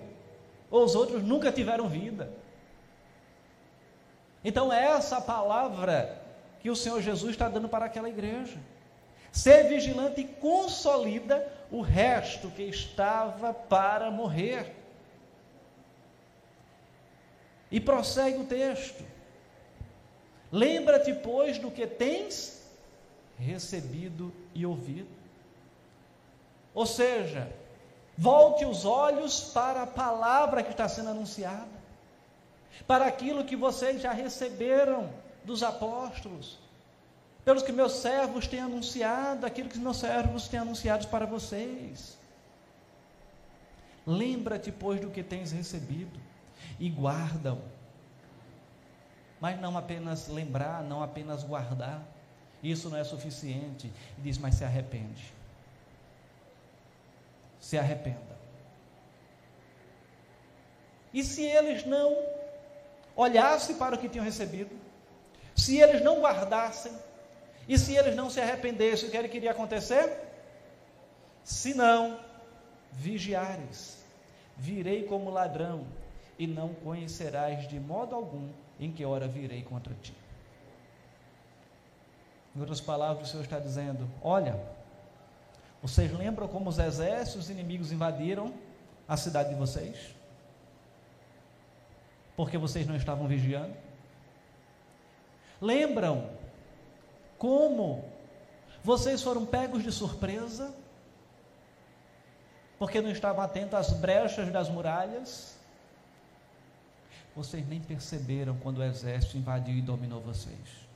ou 0.70 0.86
os 0.86 0.96
outros 0.96 1.22
nunca 1.22 1.52
tiveram 1.52 1.90
vida. 1.90 2.32
Então, 4.44 4.72
é 4.72 4.86
essa 4.86 5.22
palavra 5.22 6.20
que 6.60 6.70
o 6.70 6.76
Senhor 6.76 7.02
Jesus 7.02 7.32
está 7.32 7.50
dando 7.50 7.70
para 7.70 7.86
aquela 7.86 8.10
igreja. 8.10 8.58
Ser 9.32 9.64
vigilante 9.70 10.24
consolida 10.24 11.48
o 11.72 11.82
resto 11.82 12.50
que 12.52 12.64
estava 12.64 13.54
para 13.54 14.12
morrer. 14.12 14.76
E 17.72 17.80
prossegue 17.80 18.40
o 18.40 18.46
texto. 18.46 19.04
Lembra-te, 20.52 21.14
pois, 21.14 21.58
do 21.58 21.72
que 21.72 21.88
tens 21.88 22.62
recebido 23.40 24.34
e 24.54 24.66
ouvido. 24.66 25.10
Ou 26.74 26.86
seja, 26.86 27.52
volte 28.18 28.66
os 28.66 28.86
olhos 28.86 29.40
para 29.54 29.84
a 29.84 29.88
palavra 29.88 30.62
que 30.62 30.72
está 30.72 30.88
sendo 30.88 31.10
anunciada, 31.10 31.81
para 32.88 33.06
aquilo 33.06 33.46
que 33.46 33.56
vocês 33.56 34.02
já 34.02 34.12
receberam 34.12 35.10
dos 35.44 35.64
apóstolos, 35.64 36.60
pelos 37.44 37.64
que 37.64 37.72
meus 37.72 37.94
servos 37.94 38.48
têm 38.48 38.60
anunciado, 38.60 39.46
aquilo 39.46 39.70
que 39.70 39.80
meus 39.80 39.98
servos 39.98 40.48
têm 40.48 40.60
anunciado 40.60 41.08
para 41.08 41.26
vocês. 41.26 42.18
Lembra-te, 44.06 44.72
pois, 44.72 45.00
do 45.00 45.10
que 45.10 45.24
tens 45.24 45.52
recebido 45.52 46.20
e 46.80 46.90
guarda-o. 46.90 47.62
Mas 49.40 49.60
não 49.60 49.78
apenas 49.78 50.28
lembrar, 50.28 50.84
não 50.84 51.02
apenas 51.02 51.44
guardar, 51.44 52.04
isso 52.62 52.90
não 52.90 52.98
é 52.98 53.04
suficiente. 53.04 53.92
Diz, 54.20 54.38
mas 54.38 54.56
se 54.56 54.64
arrepende. 54.64 55.34
Se 57.60 57.78
arrependa. 57.78 58.40
E 61.14 61.24
se 61.24 61.44
eles 61.44 61.86
não 61.86 62.16
olhassem 63.16 63.76
para 63.76 63.96
o 63.96 63.98
que 63.98 64.10
tinham 64.10 64.26
recebido, 64.26 64.76
se 65.56 65.80
eles 65.80 66.02
não 66.02 66.22
guardassem, 66.22 66.92
e 67.68 67.78
se 67.78 67.96
eles 67.96 68.16
não 68.16 68.30
se 68.30 68.40
arrependessem, 68.40 69.08
o 69.08 69.12
que 69.12 69.18
ele 69.18 69.30
queria 69.30 69.52
acontecer? 69.52 70.18
Se 71.44 71.74
não, 71.74 72.20
vigiares, 72.92 74.04
virei 74.58 75.04
como 75.04 75.30
ladrão, 75.30 75.86
e 76.42 76.48
não 76.48 76.74
conhecerás 76.74 77.68
de 77.68 77.80
modo 77.80 78.16
algum 78.16 78.50
em 78.80 78.92
que 78.92 79.06
hora 79.06 79.28
virei 79.28 79.62
contra 79.62 79.94
ti. 80.02 80.16
Em 82.56 82.60
outras 82.60 82.82
palavras, 82.82 83.28
o 83.28 83.32
Senhor 83.32 83.44
está 83.44 83.60
dizendo: 83.60 84.10
Olha, 84.24 84.60
vocês 85.84 86.12
lembram 86.12 86.48
como 86.48 86.70
os 86.70 86.80
exércitos 86.80 87.50
inimigos 87.50 87.92
invadiram 87.92 88.52
a 89.08 89.16
cidade 89.16 89.50
de 89.50 89.56
vocês? 89.56 90.16
Porque 92.42 92.58
vocês 92.58 92.88
não 92.88 92.96
estavam 92.96 93.28
vigiando? 93.28 93.76
Lembram 95.62 96.28
como 97.38 98.04
vocês 98.84 99.22
foram 99.22 99.46
pegos 99.46 99.84
de 99.84 99.92
surpresa? 99.92 100.74
Porque 102.80 103.00
não 103.00 103.12
estavam 103.12 103.44
atentos 103.44 103.76
às 103.76 103.94
brechas 103.94 104.52
das 104.52 104.70
muralhas? 104.70 105.56
Vocês 107.36 107.64
nem 107.68 107.80
perceberam 107.80 108.58
quando 108.58 108.80
o 108.80 108.84
exército 108.84 109.38
invadiu 109.38 109.78
e 109.78 109.82
dominou 109.84 110.20
vocês. 110.20 110.88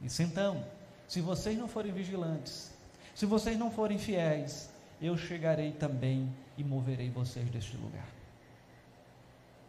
Disse 0.00 0.24
então: 0.24 0.66
se 1.06 1.20
vocês 1.20 1.56
não 1.56 1.68
forem 1.68 1.92
vigilantes, 1.92 2.72
se 3.14 3.24
vocês 3.24 3.56
não 3.56 3.70
forem 3.70 3.98
fiéis, 3.98 4.68
eu 5.00 5.16
chegarei 5.16 5.70
também 5.70 6.28
e 6.58 6.64
moverei 6.64 7.08
vocês 7.08 7.48
deste 7.50 7.76
lugar. 7.76 8.19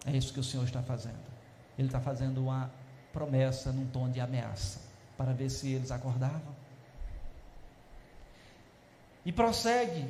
É 0.05 0.15
isso 0.15 0.33
que 0.33 0.39
o 0.39 0.43
Senhor 0.43 0.63
está 0.63 0.81
fazendo. 0.81 1.31
Ele 1.77 1.87
está 1.87 1.99
fazendo 1.99 2.41
uma 2.41 2.71
promessa 3.13 3.71
num 3.71 3.85
tom 3.87 4.09
de 4.09 4.19
ameaça, 4.19 4.79
para 5.17 5.33
ver 5.33 5.49
se 5.49 5.71
eles 5.71 5.91
acordavam. 5.91 6.55
E 9.25 9.31
prossegue. 9.31 10.07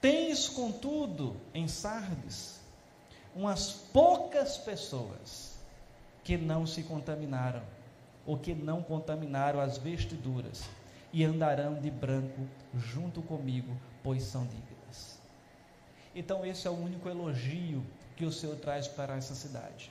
Tens, 0.00 0.48
contudo, 0.48 1.36
em 1.52 1.66
Sardes, 1.66 2.60
umas 3.34 3.72
poucas 3.72 4.58
pessoas 4.58 5.58
que 6.22 6.36
não 6.36 6.66
se 6.66 6.82
contaminaram, 6.82 7.62
ou 8.26 8.36
que 8.38 8.54
não 8.54 8.82
contaminaram 8.82 9.60
as 9.60 9.78
vestiduras, 9.78 10.68
e 11.12 11.24
andarão 11.24 11.80
de 11.80 11.90
branco 11.90 12.46
junto 12.74 13.22
comigo, 13.22 13.76
pois 14.02 14.22
são 14.24 14.46
dignas. 14.46 14.77
Então, 16.14 16.44
esse 16.44 16.66
é 16.66 16.70
o 16.70 16.74
único 16.74 17.08
elogio 17.08 17.84
que 18.16 18.24
o 18.24 18.32
Senhor 18.32 18.56
traz 18.56 18.88
para 18.88 19.16
essa 19.16 19.34
cidade. 19.34 19.90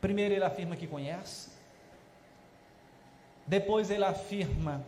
Primeiro, 0.00 0.34
ele 0.34 0.44
afirma 0.44 0.76
que 0.76 0.86
conhece, 0.86 1.50
depois, 3.46 3.90
ele 3.90 4.04
afirma 4.04 4.84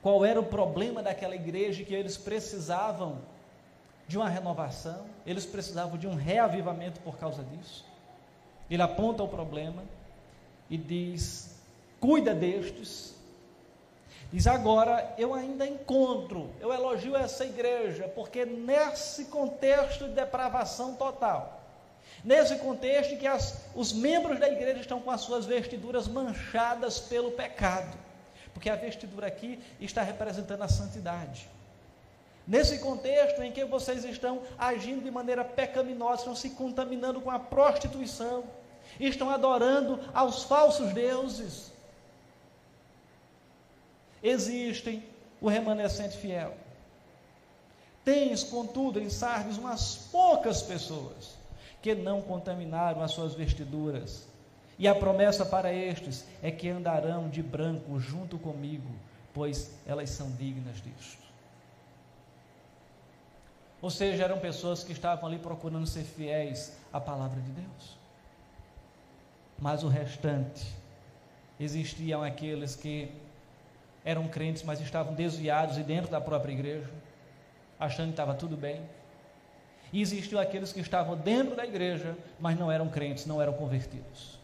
qual 0.00 0.24
era 0.24 0.40
o 0.40 0.44
problema 0.44 1.02
daquela 1.02 1.34
igreja 1.34 1.84
que 1.84 1.94
eles 1.94 2.16
precisavam 2.16 3.20
de 4.06 4.16
uma 4.16 4.28
renovação, 4.28 5.06
eles 5.26 5.44
precisavam 5.44 5.98
de 5.98 6.06
um 6.06 6.14
reavivamento 6.14 7.00
por 7.00 7.18
causa 7.18 7.42
disso. 7.42 7.84
Ele 8.70 8.80
aponta 8.82 9.22
o 9.22 9.28
problema 9.28 9.82
e 10.70 10.76
diz: 10.78 11.58
cuida 12.00 12.34
destes. 12.34 13.17
Diz 14.30 14.46
agora, 14.46 15.14
eu 15.16 15.32
ainda 15.32 15.66
encontro, 15.66 16.50
eu 16.60 16.72
elogio 16.72 17.16
essa 17.16 17.46
igreja, 17.46 18.08
porque 18.14 18.44
nesse 18.44 19.24
contexto 19.26 20.06
de 20.06 20.12
depravação 20.12 20.94
total, 20.94 21.62
nesse 22.22 22.56
contexto 22.56 23.14
em 23.14 23.16
que 23.16 23.26
as, 23.26 23.64
os 23.74 23.90
membros 23.90 24.38
da 24.38 24.48
igreja 24.48 24.80
estão 24.80 25.00
com 25.00 25.10
as 25.10 25.22
suas 25.22 25.46
vestiduras 25.46 26.06
manchadas 26.06 26.98
pelo 26.98 27.30
pecado, 27.30 27.96
porque 28.52 28.68
a 28.68 28.76
vestidura 28.76 29.26
aqui 29.26 29.58
está 29.80 30.02
representando 30.02 30.62
a 30.62 30.68
santidade. 30.68 31.48
Nesse 32.46 32.78
contexto 32.80 33.42
em 33.42 33.52
que 33.52 33.64
vocês 33.64 34.04
estão 34.04 34.42
agindo 34.58 35.04
de 35.04 35.10
maneira 35.10 35.44
pecaminosa, 35.44 36.20
estão 36.20 36.36
se 36.36 36.50
contaminando 36.50 37.20
com 37.20 37.30
a 37.30 37.38
prostituição, 37.38 38.44
estão 39.00 39.30
adorando 39.30 40.00
aos 40.12 40.44
falsos 40.44 40.92
deuses. 40.92 41.72
Existem 44.22 45.04
o 45.40 45.48
remanescente 45.48 46.16
fiel. 46.16 46.54
Tens, 48.04 48.42
contudo, 48.42 48.98
em 48.98 49.10
Sardes 49.10 49.58
umas 49.58 50.08
poucas 50.10 50.62
pessoas 50.62 51.36
que 51.82 51.94
não 51.94 52.22
contaminaram 52.22 53.02
as 53.02 53.12
suas 53.12 53.34
vestiduras. 53.34 54.26
E 54.78 54.86
a 54.88 54.94
promessa 54.94 55.44
para 55.44 55.72
estes 55.72 56.24
é 56.42 56.50
que 56.50 56.68
andarão 56.68 57.28
de 57.28 57.42
branco 57.42 57.98
junto 57.98 58.38
comigo, 58.38 58.88
pois 59.34 59.72
elas 59.86 60.10
são 60.10 60.30
dignas 60.32 60.76
disto. 60.76 61.28
Ou 63.82 63.90
seja, 63.90 64.24
eram 64.24 64.38
pessoas 64.38 64.82
que 64.82 64.92
estavam 64.92 65.28
ali 65.28 65.38
procurando 65.38 65.86
ser 65.86 66.04
fiéis 66.04 66.72
à 66.92 67.00
palavra 67.00 67.40
de 67.40 67.50
Deus 67.50 67.98
mas 69.60 69.82
o 69.82 69.88
restante 69.88 70.66
existiam 71.58 72.22
aqueles 72.22 72.76
que 72.76 73.10
eram 74.08 74.26
crentes, 74.26 74.62
mas 74.62 74.80
estavam 74.80 75.12
desviados 75.12 75.76
e 75.76 75.82
dentro 75.82 76.10
da 76.10 76.18
própria 76.18 76.50
igreja, 76.50 76.90
achando 77.78 78.06
que 78.06 78.12
estava 78.12 78.32
tudo 78.32 78.56
bem. 78.56 78.80
E 79.92 80.00
existiam 80.00 80.40
aqueles 80.40 80.72
que 80.72 80.80
estavam 80.80 81.14
dentro 81.14 81.54
da 81.54 81.66
igreja, 81.66 82.16
mas 82.40 82.58
não 82.58 82.72
eram 82.72 82.88
crentes, 82.88 83.26
não 83.26 83.40
eram 83.40 83.52
convertidos. 83.52 84.38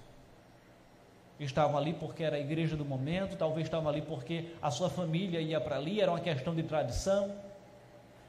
Estavam 1.41 1.79
ali 1.79 1.95
porque 1.95 2.23
era 2.23 2.37
a 2.37 2.39
igreja 2.39 2.77
do 2.77 2.85
momento, 2.85 3.39
talvez 3.39 3.67
estavam 3.67 3.89
ali 3.89 4.03
porque 4.03 4.51
a 4.61 4.71
sua 4.71 4.91
família 4.91 5.41
ia 5.41 5.59
para 5.59 5.77
ali, 5.77 5.99
era 5.99 6.11
uma 6.11 6.21
questão 6.21 6.55
de 6.55 6.63
tradição. 6.63 7.35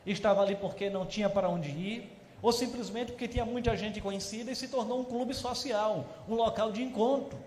Estavam 0.06 0.42
ali 0.42 0.56
porque 0.56 0.90
não 0.90 1.06
tinha 1.06 1.30
para 1.30 1.50
onde 1.50 1.70
ir, 1.70 2.18
ou 2.42 2.54
simplesmente 2.54 3.12
porque 3.12 3.28
tinha 3.28 3.44
muita 3.44 3.76
gente 3.76 4.00
conhecida 4.00 4.52
e 4.52 4.56
se 4.56 4.70
tornou 4.70 5.02
um 5.02 5.04
clube 5.04 5.34
social, 5.34 6.06
um 6.30 6.36
local 6.36 6.72
de 6.72 6.82
encontro. 6.82 7.38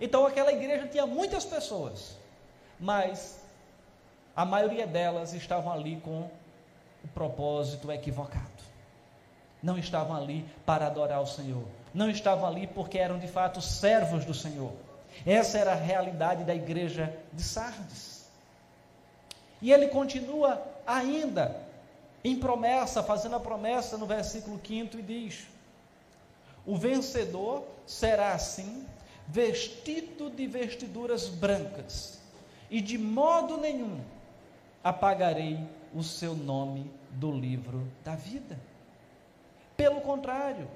Então 0.00 0.26
aquela 0.26 0.52
igreja 0.52 0.86
tinha 0.86 1.06
muitas 1.06 1.44
pessoas, 1.44 2.16
mas 2.78 3.40
a 4.36 4.44
maioria 4.44 4.86
delas 4.86 5.32
estavam 5.32 5.72
ali 5.72 6.00
com 6.00 6.30
o 7.04 7.08
propósito 7.14 7.90
equivocado. 7.90 8.46
Não 9.62 9.76
estavam 9.76 10.16
ali 10.16 10.44
para 10.64 10.86
adorar 10.86 11.20
o 11.20 11.26
Senhor, 11.26 11.64
não 11.92 12.08
estavam 12.08 12.46
ali 12.46 12.66
porque 12.66 12.98
eram 12.98 13.18
de 13.18 13.26
fato 13.26 13.60
servos 13.60 14.24
do 14.24 14.32
Senhor. 14.32 14.72
Essa 15.26 15.58
era 15.58 15.72
a 15.72 15.76
realidade 15.76 16.44
da 16.44 16.54
igreja 16.54 17.12
de 17.32 17.42
Sardes. 17.42 18.26
E 19.60 19.72
ele 19.72 19.88
continua 19.88 20.62
ainda 20.86 21.56
em 22.22 22.36
promessa, 22.38 23.02
fazendo 23.02 23.36
a 23.36 23.40
promessa 23.40 23.96
no 23.96 24.06
versículo 24.06 24.60
5 24.64 24.98
e 24.98 25.02
diz: 25.02 25.46
O 26.64 26.76
vencedor 26.76 27.64
será 27.86 28.32
assim, 28.32 28.86
vestido 29.28 30.30
de 30.30 30.46
vestiduras 30.46 31.28
brancas, 31.28 32.20
e 32.70 32.80
de 32.80 32.98
modo 32.98 33.58
nenhum 33.58 34.00
apagarei 34.82 35.58
o 35.94 36.02
seu 36.02 36.34
nome 36.34 36.90
do 37.10 37.30
livro 37.30 37.86
da 38.04 38.14
vida. 38.14 38.58
Pelo 39.76 40.00
contrário, 40.00 40.68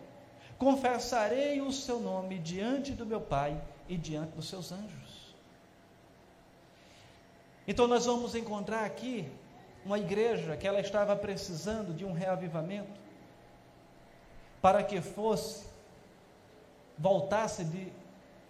confessarei 0.58 1.60
o 1.60 1.72
seu 1.72 1.98
nome 1.98 2.38
diante 2.38 2.92
do 2.92 3.04
meu 3.04 3.20
Pai 3.20 3.60
e 3.88 3.96
diante 3.96 4.32
dos 4.36 4.48
seus 4.48 4.70
anjos. 4.70 5.34
Então 7.66 7.86
nós 7.86 8.06
vamos 8.06 8.34
encontrar 8.34 8.84
aqui 8.84 9.30
uma 9.84 9.98
igreja 9.98 10.56
que 10.56 10.66
ela 10.66 10.80
estava 10.80 11.16
precisando 11.16 11.94
de 11.94 12.04
um 12.04 12.12
reavivamento. 12.12 13.00
para 14.60 14.84
que 14.84 15.00
fosse, 15.00 15.66
voltasse 16.96 17.64
de, 17.64 17.92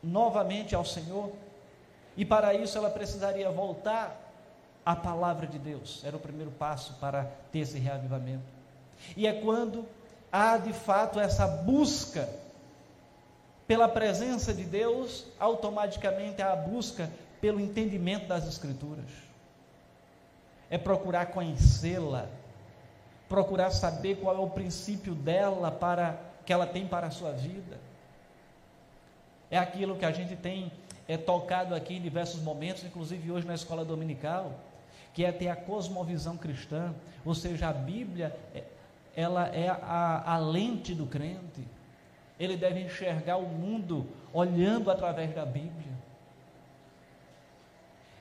novamente 0.02 0.74
ao 0.74 0.84
Senhor, 0.84 1.32
e 2.16 2.24
para 2.24 2.54
isso 2.54 2.76
ela 2.76 2.90
precisaria 2.90 3.50
voltar 3.50 4.18
à 4.84 4.96
palavra 4.96 5.46
de 5.46 5.58
Deus, 5.58 6.02
era 6.04 6.16
o 6.16 6.20
primeiro 6.20 6.50
passo 6.50 6.94
para 6.94 7.24
ter 7.52 7.60
esse 7.60 7.78
reavivamento. 7.78 8.42
E 9.16 9.26
é 9.26 9.32
quando 9.32 9.86
há 10.30 10.58
de 10.58 10.72
fato 10.72 11.20
essa 11.20 11.46
busca 11.46 12.28
pela 13.66 13.88
presença 13.88 14.52
de 14.52 14.64
Deus, 14.64 15.24
automaticamente 15.38 16.42
há 16.42 16.52
a 16.52 16.56
busca 16.56 17.10
pelo 17.40 17.60
entendimento 17.60 18.26
das 18.26 18.46
Escrituras. 18.46 19.10
É 20.68 20.76
procurar 20.76 21.26
conhecê-la, 21.26 22.26
procurar 23.28 23.70
saber 23.70 24.16
qual 24.16 24.36
é 24.36 24.40
o 24.40 24.50
princípio 24.50 25.14
dela 25.14 25.70
para 25.70 26.18
que 26.44 26.52
ela 26.52 26.66
tem 26.66 26.86
para 26.86 27.06
a 27.06 27.10
sua 27.10 27.32
vida. 27.32 27.78
É 29.52 29.58
aquilo 29.58 29.96
que 29.96 30.06
a 30.06 30.10
gente 30.10 30.34
tem 30.34 30.72
é 31.06 31.18
tocado 31.18 31.74
aqui 31.74 31.96
em 31.96 32.00
diversos 32.00 32.40
momentos, 32.40 32.84
inclusive 32.84 33.30
hoje 33.30 33.46
na 33.46 33.54
escola 33.54 33.84
dominical, 33.84 34.58
que 35.12 35.26
é 35.26 35.30
ter 35.30 35.48
a 35.48 35.54
cosmovisão 35.54 36.38
cristã, 36.38 36.94
ou 37.22 37.34
seja, 37.34 37.68
a 37.68 37.72
Bíblia, 37.72 38.34
é, 38.54 38.64
ela 39.14 39.46
é 39.48 39.68
a, 39.68 40.22
a 40.24 40.38
lente 40.38 40.94
do 40.94 41.04
crente. 41.04 41.68
Ele 42.40 42.56
deve 42.56 42.80
enxergar 42.80 43.36
o 43.36 43.46
mundo 43.46 44.08
olhando 44.32 44.90
através 44.90 45.34
da 45.34 45.44
Bíblia. 45.44 45.92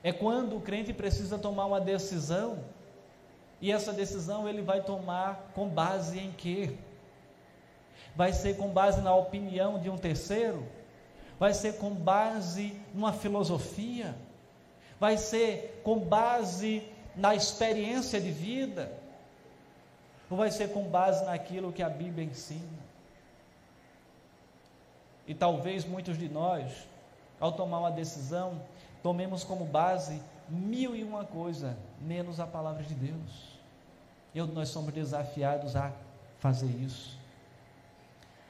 É 0.04 0.12
quando 0.12 0.58
o 0.58 0.60
crente 0.60 0.92
precisa 0.92 1.38
tomar 1.38 1.64
uma 1.64 1.80
decisão 1.80 2.58
e 3.58 3.72
essa 3.72 3.90
decisão 3.90 4.46
ele 4.46 4.60
vai 4.60 4.82
tomar 4.82 5.50
com 5.54 5.66
base 5.66 6.18
em 6.18 6.30
quê? 6.30 6.76
Vai 8.14 8.34
ser 8.34 8.58
com 8.58 8.68
base 8.68 9.00
na 9.00 9.14
opinião 9.14 9.80
de 9.80 9.88
um 9.88 9.96
terceiro? 9.96 10.68
Vai 11.42 11.54
ser 11.54 11.76
com 11.76 11.90
base 11.90 12.72
numa 12.94 13.12
filosofia? 13.12 14.14
Vai 15.00 15.16
ser 15.16 15.80
com 15.82 15.98
base 15.98 16.88
na 17.16 17.34
experiência 17.34 18.20
de 18.20 18.30
vida? 18.30 18.92
Ou 20.30 20.36
vai 20.36 20.52
ser 20.52 20.72
com 20.72 20.84
base 20.84 21.24
naquilo 21.24 21.72
que 21.72 21.82
a 21.82 21.88
Bíblia 21.88 22.24
ensina? 22.24 22.78
E 25.26 25.34
talvez 25.34 25.84
muitos 25.84 26.16
de 26.16 26.28
nós, 26.28 26.86
ao 27.40 27.50
tomar 27.50 27.80
uma 27.80 27.90
decisão, 27.90 28.62
tomemos 29.02 29.42
como 29.42 29.64
base 29.64 30.22
mil 30.48 30.94
e 30.94 31.02
uma 31.02 31.24
coisa, 31.24 31.76
menos 32.00 32.38
a 32.38 32.46
palavra 32.46 32.84
de 32.84 32.94
Deus. 32.94 33.58
E 34.32 34.40
nós 34.40 34.68
somos 34.68 34.94
desafiados 34.94 35.74
a 35.74 35.90
fazer 36.38 36.70
isso. 36.70 37.18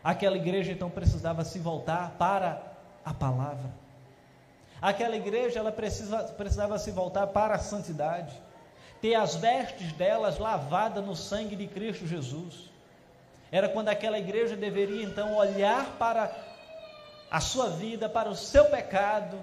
Aquela 0.04 0.36
igreja 0.36 0.72
então 0.72 0.90
precisava 0.90 1.42
se 1.42 1.58
voltar 1.58 2.16
para 2.18 2.70
a 3.04 3.12
palavra. 3.12 3.70
Aquela 4.80 5.16
igreja 5.16 5.60
ela 5.60 5.70
precisa, 5.70 6.24
precisava 6.24 6.78
se 6.78 6.90
voltar 6.90 7.28
para 7.28 7.54
a 7.54 7.58
santidade, 7.58 8.34
ter 9.00 9.14
as 9.14 9.36
vestes 9.36 9.92
delas 9.92 10.38
lavadas 10.38 11.04
no 11.04 11.14
sangue 11.14 11.54
de 11.54 11.66
Cristo 11.66 12.06
Jesus. 12.06 12.70
Era 13.50 13.68
quando 13.68 13.88
aquela 13.88 14.18
igreja 14.18 14.56
deveria 14.56 15.04
então 15.04 15.36
olhar 15.36 15.86
para 15.98 16.34
a 17.30 17.40
sua 17.40 17.68
vida, 17.68 18.08
para 18.08 18.28
o 18.28 18.34
seu 18.34 18.64
pecado, 18.66 19.38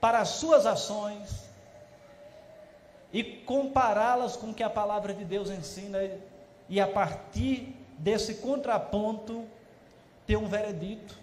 para 0.00 0.20
as 0.20 0.28
suas 0.28 0.64
ações 0.64 1.50
e 3.12 3.22
compará-las 3.22 4.36
com 4.36 4.50
o 4.50 4.54
que 4.54 4.62
a 4.62 4.70
palavra 4.70 5.12
de 5.12 5.24
Deus 5.24 5.50
ensina 5.50 5.98
e 6.68 6.80
a 6.80 6.86
partir 6.86 7.76
desse 7.98 8.36
contraponto 8.36 9.44
ter 10.26 10.36
um 10.36 10.46
veredito 10.46 11.18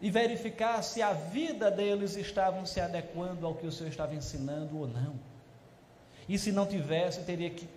e 0.00 0.10
verificar 0.10 0.82
se 0.82 1.02
a 1.02 1.12
vida 1.12 1.70
deles 1.70 2.16
estava 2.16 2.64
se 2.64 2.80
adequando 2.80 3.46
ao 3.46 3.54
que 3.54 3.66
o 3.66 3.72
Senhor 3.72 3.90
estava 3.90 4.14
ensinando 4.14 4.78
ou 4.78 4.86
não. 4.86 5.14
E 6.28 6.38
se 6.38 6.52
não 6.52 6.66
tivesse, 6.66 7.22
teria 7.24 7.50
que 7.50 7.68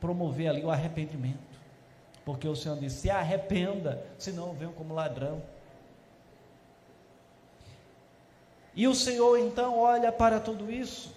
promover 0.00 0.48
ali 0.48 0.64
o 0.64 0.70
arrependimento. 0.70 1.38
Porque 2.24 2.48
o 2.48 2.56
Senhor 2.56 2.78
disse: 2.78 3.02
se 3.02 3.10
arrependa, 3.10 4.04
senão 4.18 4.54
venham 4.54 4.72
como 4.72 4.94
ladrão. 4.94 5.42
E 8.74 8.88
o 8.88 8.94
Senhor 8.94 9.38
então 9.38 9.78
olha 9.78 10.10
para 10.10 10.40
tudo 10.40 10.70
isso 10.70 11.14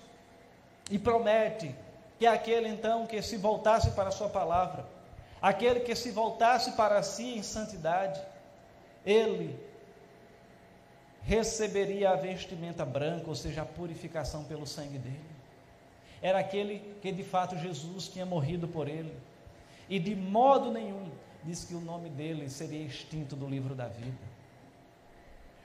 e 0.91 0.99
promete 0.99 1.73
que 2.19 2.27
aquele 2.27 2.67
então 2.67 3.07
que 3.07 3.21
se 3.21 3.37
voltasse 3.37 3.91
para 3.91 4.09
a 4.09 4.11
sua 4.11 4.29
palavra, 4.29 4.85
aquele 5.41 5.79
que 5.79 5.95
se 5.95 6.11
voltasse 6.11 6.73
para 6.73 7.01
si 7.01 7.37
em 7.37 7.43
santidade, 7.43 8.21
ele 9.05 9.57
receberia 11.25 12.11
a 12.11 12.15
vestimenta 12.15 12.85
branca, 12.85 13.27
ou 13.27 13.35
seja, 13.35 13.63
a 13.63 13.65
purificação 13.65 14.43
pelo 14.43 14.65
sangue 14.65 14.99
dele. 14.99 15.35
Era 16.21 16.39
aquele 16.39 16.79
que 17.01 17.11
de 17.11 17.23
fato 17.23 17.57
Jesus 17.57 18.07
tinha 18.07 18.25
morrido 18.25 18.67
por 18.67 18.87
ele. 18.87 19.13
E 19.89 19.99
de 19.99 20.15
modo 20.15 20.71
nenhum 20.71 21.09
diz 21.43 21.63
que 21.63 21.75
o 21.75 21.81
nome 21.81 22.09
dele 22.09 22.49
seria 22.49 22.83
extinto 22.83 23.35
do 23.35 23.47
livro 23.47 23.75
da 23.75 23.87
vida. 23.87 24.35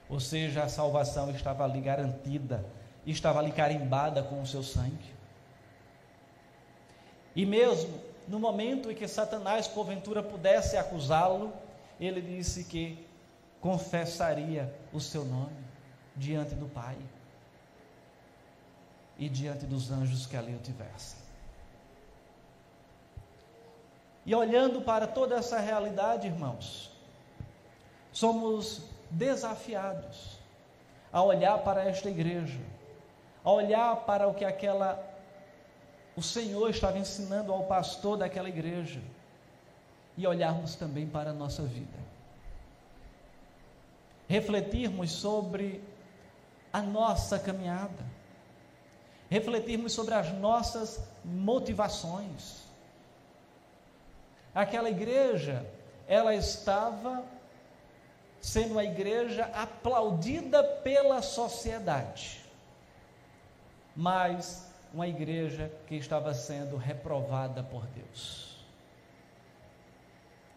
Ou 0.09 0.19
seja, 0.19 0.63
a 0.63 0.69
salvação 0.69 1.31
estava 1.31 1.63
ali 1.63 1.79
garantida, 1.79 2.65
estava 3.05 3.39
ali 3.39 3.51
carimbada 3.51 4.21
com 4.21 4.41
o 4.41 4.45
seu 4.45 4.61
sangue. 4.61 5.11
E 7.35 7.45
mesmo 7.45 7.99
no 8.27 8.39
momento 8.39 8.91
em 8.91 8.95
que 8.95 9.07
Satanás 9.07 9.67
porventura 9.67 10.21
pudesse 10.21 10.77
acusá-lo, 10.77 11.53
ele 11.99 12.21
disse 12.21 12.63
que 12.63 13.05
confessaria 13.61 14.73
o 14.91 14.99
seu 14.99 15.23
nome 15.23 15.63
diante 16.15 16.55
do 16.55 16.67
Pai 16.67 16.97
e 19.17 19.29
diante 19.29 19.65
dos 19.65 19.91
anjos 19.91 20.25
que 20.25 20.35
ali 20.35 20.55
o 20.55 20.59
tivessem. 20.59 21.19
E 24.25 24.33
olhando 24.35 24.81
para 24.81 25.07
toda 25.07 25.35
essa 25.35 25.59
realidade, 25.59 26.27
irmãos, 26.27 26.91
somos 28.11 28.81
desafiados 29.09 30.39
a 31.13 31.21
olhar 31.21 31.59
para 31.59 31.83
esta 31.83 32.09
igreja, 32.09 32.59
a 33.43 33.51
olhar 33.51 33.95
para 34.05 34.27
o 34.27 34.33
que 34.33 34.45
aquela 34.45 35.07
o 36.15 36.21
Senhor 36.21 36.69
estava 36.69 36.97
ensinando 36.97 37.53
ao 37.53 37.63
pastor 37.63 38.17
daquela 38.17 38.49
igreja 38.49 39.01
e 40.17 40.27
olharmos 40.27 40.75
também 40.75 41.07
para 41.07 41.29
a 41.29 41.33
nossa 41.33 41.63
vida. 41.63 42.10
Refletirmos 44.31 45.11
sobre 45.11 45.83
a 46.71 46.81
nossa 46.81 47.37
caminhada. 47.37 48.05
Refletirmos 49.29 49.91
sobre 49.91 50.13
as 50.13 50.31
nossas 50.31 51.03
motivações. 51.25 52.61
Aquela 54.55 54.89
igreja, 54.89 55.65
ela 56.07 56.33
estava 56.33 57.25
sendo 58.39 58.71
uma 58.71 58.85
igreja 58.85 59.43
aplaudida 59.53 60.63
pela 60.63 61.21
sociedade, 61.21 62.41
mas 63.93 64.65
uma 64.93 65.09
igreja 65.09 65.69
que 65.87 65.95
estava 65.95 66.33
sendo 66.33 66.77
reprovada 66.77 67.61
por 67.63 67.85
Deus. 67.87 68.65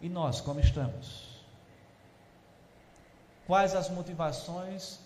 E 0.01 0.09
nós, 0.09 0.41
como 0.41 0.61
estamos? 0.61 1.34
Quais 3.47 3.75
as 3.75 3.91
motivações 3.91 4.99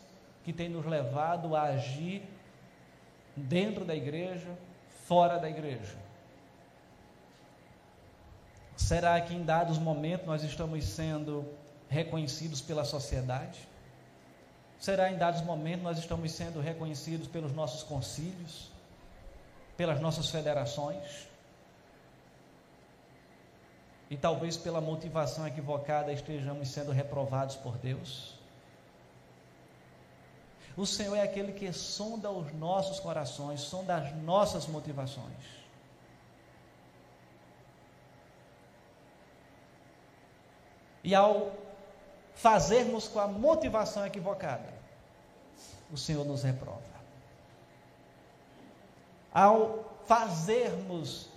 que 0.44 0.52
têm 0.52 0.68
nos 0.68 0.86
levado 0.86 1.56
a 1.56 1.62
agir 1.62 2.22
dentro 3.36 3.84
da 3.84 3.94
igreja, 3.94 4.56
fora 5.06 5.38
da 5.38 5.48
igreja? 5.48 5.96
Será 8.76 9.20
que 9.20 9.34
em 9.34 9.44
dados 9.44 9.76
momentos 9.76 10.26
nós 10.26 10.42
estamos 10.44 10.84
sendo 10.84 11.44
reconhecidos 11.88 12.60
pela 12.60 12.84
sociedade? 12.84 13.68
Será 14.78 15.10
em 15.10 15.16
dados 15.16 15.40
momentos 15.42 15.82
nós 15.82 15.98
estamos 15.98 16.30
sendo 16.30 16.60
reconhecidos 16.60 17.26
pelos 17.26 17.52
nossos 17.52 17.82
concílios, 17.82 18.70
pelas 19.76 20.00
nossas 20.00 20.30
federações? 20.30 21.26
E 24.10 24.16
talvez 24.16 24.56
pela 24.56 24.80
motivação 24.80 25.46
equivocada 25.46 26.12
estejamos 26.12 26.68
sendo 26.68 26.92
reprovados 26.92 27.56
por 27.56 27.76
Deus? 27.76 28.38
O 30.76 30.86
Senhor 30.86 31.16
é 31.16 31.22
aquele 31.22 31.52
que 31.52 31.72
sonda 31.72 32.30
os 32.30 32.52
nossos 32.54 33.00
corações, 33.00 33.60
sonda 33.60 33.96
as 33.96 34.14
nossas 34.16 34.66
motivações. 34.66 35.58
E 41.02 41.14
ao 41.14 41.52
fazermos 42.34 43.08
com 43.08 43.18
a 43.18 43.26
motivação 43.26 44.06
equivocada, 44.06 44.72
o 45.90 45.96
Senhor 45.96 46.24
nos 46.24 46.42
reprova. 46.42 46.82
Ao 49.32 49.84
fazermos 50.06 51.28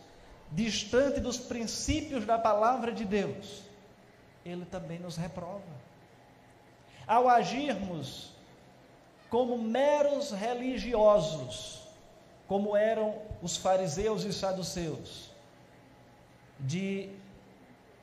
distante 0.52 1.20
dos 1.20 1.38
princípios 1.38 2.26
da 2.26 2.38
palavra 2.38 2.92
de 2.92 3.06
Deus, 3.06 3.64
ele 4.46 4.66
também 4.66 5.00
nos 5.00 5.16
reprova. 5.16 5.62
Ao 7.08 7.28
agirmos 7.30 8.32
como 9.30 9.58
meros 9.58 10.32
religiosos, 10.32 11.82
como 12.48 12.76
eram 12.76 13.16
os 13.42 13.56
fariseus 13.56 14.26
e 14.26 14.34
saduceus, 14.34 15.32
de 16.60 17.10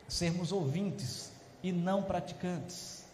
sermos 0.08 0.52
ouvintes 0.52 1.30
e 1.62 1.70
não 1.70 2.02
praticantes, 2.02 3.04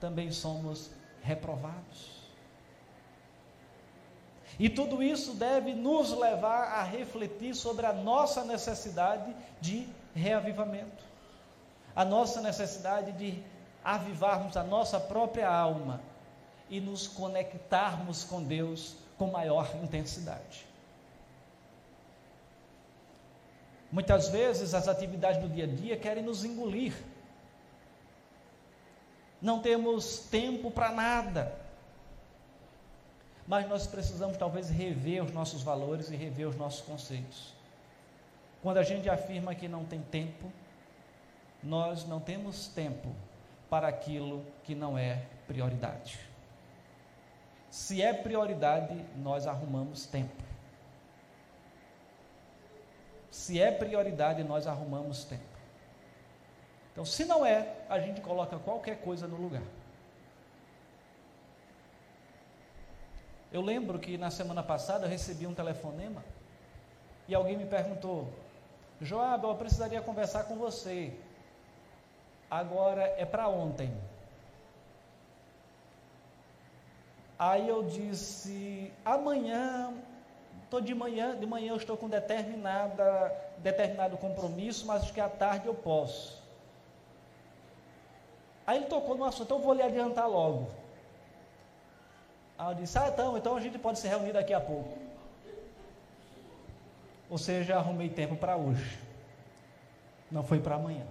também 0.00 0.32
somos 0.32 0.90
reprovados. 1.22 2.19
E 4.60 4.68
tudo 4.68 5.02
isso 5.02 5.32
deve 5.32 5.72
nos 5.72 6.12
levar 6.12 6.64
a 6.64 6.82
refletir 6.82 7.54
sobre 7.54 7.86
a 7.86 7.94
nossa 7.94 8.44
necessidade 8.44 9.34
de 9.58 9.88
reavivamento, 10.14 11.02
a 11.96 12.04
nossa 12.04 12.42
necessidade 12.42 13.12
de 13.12 13.42
avivarmos 13.82 14.58
a 14.58 14.62
nossa 14.62 15.00
própria 15.00 15.48
alma 15.48 16.02
e 16.68 16.78
nos 16.78 17.08
conectarmos 17.08 18.22
com 18.22 18.42
Deus 18.42 18.96
com 19.16 19.28
maior 19.28 19.74
intensidade. 19.82 20.66
Muitas 23.90 24.28
vezes 24.28 24.74
as 24.74 24.88
atividades 24.88 25.40
do 25.40 25.48
dia 25.48 25.64
a 25.64 25.68
dia 25.68 25.96
querem 25.96 26.22
nos 26.22 26.44
engolir. 26.44 26.92
Não 29.40 29.62
temos 29.62 30.18
tempo 30.18 30.70
para 30.70 30.92
nada 30.92 31.69
mas 33.50 33.68
nós 33.68 33.84
precisamos 33.84 34.36
talvez 34.36 34.70
rever 34.70 35.24
os 35.24 35.32
nossos 35.32 35.60
valores 35.60 36.08
e 36.08 36.14
rever 36.14 36.46
os 36.46 36.54
nossos 36.54 36.82
conceitos. 36.82 37.52
Quando 38.62 38.76
a 38.76 38.84
gente 38.84 39.10
afirma 39.10 39.56
que 39.56 39.66
não 39.66 39.84
tem 39.84 40.00
tempo, 40.00 40.52
nós 41.60 42.06
não 42.06 42.20
temos 42.20 42.68
tempo 42.68 43.08
para 43.68 43.88
aquilo 43.88 44.46
que 44.62 44.72
não 44.72 44.96
é 44.96 45.24
prioridade. 45.48 46.20
Se 47.68 48.00
é 48.00 48.12
prioridade, 48.12 49.04
nós 49.16 49.48
arrumamos 49.48 50.06
tempo. 50.06 50.44
Se 53.32 53.60
é 53.60 53.72
prioridade, 53.72 54.44
nós 54.44 54.68
arrumamos 54.68 55.24
tempo. 55.24 55.42
Então, 56.92 57.04
se 57.04 57.24
não 57.24 57.44
é, 57.44 57.78
a 57.88 57.98
gente 57.98 58.20
coloca 58.20 58.60
qualquer 58.60 59.00
coisa 59.00 59.26
no 59.26 59.36
lugar. 59.36 59.79
Eu 63.52 63.60
lembro 63.60 63.98
que 63.98 64.16
na 64.16 64.30
semana 64.30 64.62
passada 64.62 65.06
eu 65.06 65.10
recebi 65.10 65.46
um 65.46 65.54
telefonema 65.54 66.22
e 67.26 67.34
alguém 67.34 67.56
me 67.56 67.66
perguntou: 67.66 68.28
Joab, 69.00 69.44
eu 69.44 69.54
precisaria 69.56 70.00
conversar 70.00 70.44
com 70.44 70.56
você. 70.56 71.12
Agora 72.50 73.02
é 73.16 73.24
para 73.24 73.48
ontem. 73.48 73.92
Aí 77.38 77.68
eu 77.68 77.82
disse: 77.82 78.92
amanhã, 79.04 79.94
estou 80.64 80.80
de 80.80 80.94
manhã, 80.94 81.36
de 81.36 81.46
manhã 81.46 81.72
eu 81.72 81.76
estou 81.76 81.96
com 81.96 82.08
determinada, 82.08 83.34
determinado 83.58 84.16
compromisso, 84.16 84.86
mas 84.86 85.02
acho 85.02 85.12
que 85.12 85.20
à 85.20 85.28
tarde 85.28 85.66
eu 85.66 85.74
posso. 85.74 86.40
Aí 88.64 88.76
ele 88.76 88.86
tocou 88.86 89.16
no 89.16 89.24
assunto, 89.24 89.44
então 89.44 89.56
eu 89.56 89.64
vou 89.64 89.74
lhe 89.74 89.82
adiantar 89.82 90.28
logo. 90.28 90.68
Aí 92.60 92.72
eu 92.72 92.74
disse, 92.74 92.98
ah, 92.98 93.08
então, 93.08 93.38
então 93.38 93.56
a 93.56 93.60
gente 93.60 93.78
pode 93.78 93.98
se 93.98 94.06
reunir 94.06 94.34
daqui 94.34 94.52
a 94.52 94.60
pouco. 94.60 94.98
Ou 97.30 97.38
seja, 97.38 97.76
arrumei 97.76 98.10
tempo 98.10 98.36
para 98.36 98.54
hoje. 98.54 98.98
Não 100.30 100.42
foi 100.42 100.60
para 100.60 100.74
amanhã. 100.74 101.06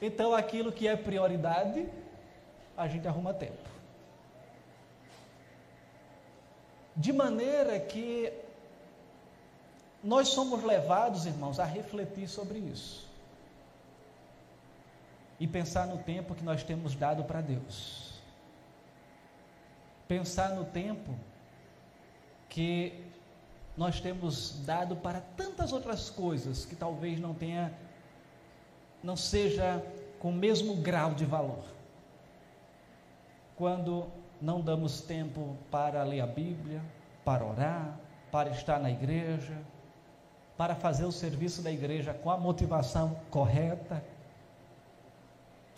Então 0.00 0.34
aquilo 0.34 0.72
que 0.72 0.88
é 0.88 0.96
prioridade, 0.96 1.86
a 2.74 2.88
gente 2.88 3.06
arruma 3.06 3.34
tempo. 3.34 3.68
De 6.96 7.12
maneira 7.12 7.78
que 7.78 8.32
nós 10.02 10.28
somos 10.28 10.64
levados, 10.64 11.26
irmãos, 11.26 11.60
a 11.60 11.64
refletir 11.64 12.26
sobre 12.26 12.58
isso. 12.58 13.06
E 15.38 15.46
pensar 15.46 15.86
no 15.86 15.98
tempo 15.98 16.34
que 16.34 16.42
nós 16.42 16.64
temos 16.64 16.94
dado 16.94 17.24
para 17.24 17.42
Deus 17.42 18.09
pensar 20.10 20.56
no 20.56 20.64
tempo 20.64 21.14
que 22.48 23.00
nós 23.76 24.00
temos 24.00 24.60
dado 24.66 24.96
para 24.96 25.20
tantas 25.20 25.72
outras 25.72 26.10
coisas 26.10 26.64
que 26.64 26.74
talvez 26.74 27.20
não 27.20 27.32
tenha, 27.32 27.72
não 29.04 29.16
seja 29.16 29.80
com 30.18 30.30
o 30.30 30.32
mesmo 30.32 30.74
grau 30.74 31.14
de 31.14 31.24
valor. 31.24 31.62
Quando 33.54 34.08
não 34.42 34.60
damos 34.60 35.00
tempo 35.00 35.56
para 35.70 36.02
ler 36.02 36.22
a 36.22 36.26
Bíblia, 36.26 36.82
para 37.24 37.44
orar, 37.44 37.96
para 38.32 38.50
estar 38.50 38.80
na 38.80 38.90
igreja, 38.90 39.56
para 40.56 40.74
fazer 40.74 41.04
o 41.04 41.12
serviço 41.12 41.62
da 41.62 41.70
igreja 41.70 42.12
com 42.12 42.32
a 42.32 42.36
motivação 42.36 43.16
correta, 43.30 44.02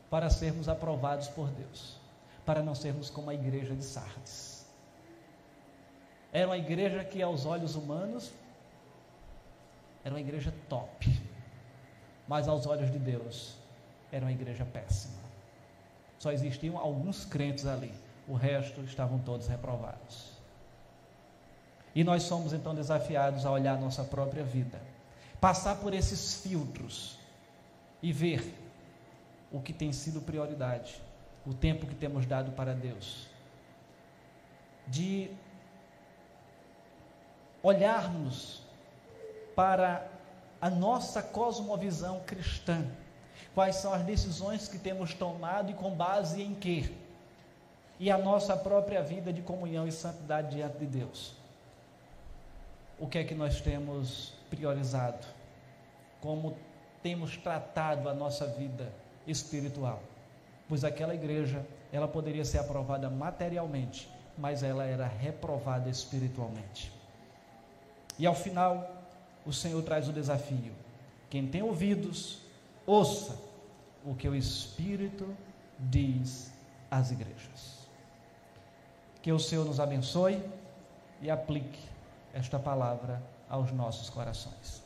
para 0.08 0.30
sermos 0.30 0.70
aprovados 0.70 1.28
por 1.28 1.48
Deus 1.48 2.00
para 2.44 2.62
não 2.62 2.74
sermos 2.74 3.08
como 3.08 3.30
a 3.30 3.34
igreja 3.34 3.74
de 3.74 3.84
Sardes. 3.84 4.66
Era 6.32 6.46
uma 6.46 6.56
igreja 6.56 7.04
que, 7.04 7.22
aos 7.22 7.44
olhos 7.44 7.76
humanos, 7.76 8.32
era 10.04 10.14
uma 10.14 10.20
igreja 10.20 10.52
top, 10.68 11.20
mas 12.26 12.48
aos 12.48 12.66
olhos 12.66 12.90
de 12.90 12.98
Deus, 12.98 13.54
era 14.10 14.24
uma 14.24 14.32
igreja 14.32 14.64
péssima. 14.64 15.20
Só 16.18 16.32
existiam 16.32 16.78
alguns 16.78 17.24
crentes 17.24 17.66
ali, 17.66 17.92
o 18.26 18.34
resto 18.34 18.80
estavam 18.82 19.18
todos 19.18 19.46
reprovados. 19.46 20.32
E 21.94 22.02
nós 22.02 22.22
somos 22.22 22.52
então 22.52 22.74
desafiados 22.74 23.44
a 23.44 23.50
olhar 23.50 23.76
a 23.76 23.80
nossa 23.80 24.02
própria 24.02 24.42
vida, 24.42 24.80
passar 25.40 25.76
por 25.76 25.92
esses 25.92 26.36
filtros 26.42 27.18
e 28.02 28.12
ver 28.12 28.54
o 29.52 29.60
que 29.60 29.72
tem 29.72 29.92
sido 29.92 30.20
prioridade 30.22 31.00
o 31.46 31.52
tempo 31.52 31.86
que 31.86 31.94
temos 31.94 32.26
dado 32.26 32.52
para 32.52 32.74
Deus, 32.74 33.26
de 34.86 35.30
olharmos 37.62 38.62
para 39.54 40.08
a 40.60 40.70
nossa 40.70 41.22
cosmovisão 41.22 42.20
cristã, 42.20 42.86
quais 43.54 43.76
são 43.76 43.92
as 43.92 44.02
decisões 44.02 44.68
que 44.68 44.78
temos 44.78 45.14
tomado 45.14 45.70
e 45.70 45.74
com 45.74 45.90
base 45.90 46.42
em 46.42 46.54
quê? 46.54 46.92
E 47.98 48.10
a 48.10 48.18
nossa 48.18 48.56
própria 48.56 49.02
vida 49.02 49.32
de 49.32 49.42
comunhão 49.42 49.86
e 49.86 49.92
santidade 49.92 50.56
diante 50.56 50.78
de 50.78 50.86
Deus. 50.86 51.34
O 52.98 53.06
que 53.06 53.18
é 53.18 53.24
que 53.24 53.34
nós 53.34 53.60
temos 53.60 54.32
priorizado? 54.48 55.26
Como 56.20 56.56
temos 57.02 57.36
tratado 57.36 58.08
a 58.08 58.14
nossa 58.14 58.46
vida 58.46 58.92
espiritual? 59.26 60.02
Pois 60.68 60.84
aquela 60.84 61.14
igreja, 61.14 61.64
ela 61.92 62.08
poderia 62.08 62.44
ser 62.44 62.58
aprovada 62.58 63.10
materialmente, 63.10 64.08
mas 64.36 64.62
ela 64.62 64.84
era 64.84 65.06
reprovada 65.06 65.88
espiritualmente. 65.90 66.92
E 68.18 68.26
ao 68.26 68.34
final, 68.34 68.90
o 69.44 69.52
Senhor 69.52 69.82
traz 69.82 70.08
o 70.08 70.12
desafio: 70.12 70.72
quem 71.28 71.46
tem 71.46 71.62
ouvidos, 71.62 72.40
ouça 72.86 73.38
o 74.04 74.14
que 74.14 74.28
o 74.28 74.34
Espírito 74.34 75.34
diz 75.78 76.52
às 76.90 77.10
igrejas. 77.10 77.82
Que 79.22 79.32
o 79.32 79.38
Senhor 79.38 79.64
nos 79.64 79.78
abençoe 79.78 80.42
e 81.20 81.30
aplique 81.30 81.80
esta 82.34 82.58
palavra 82.58 83.22
aos 83.48 83.70
nossos 83.72 84.10
corações. 84.10 84.82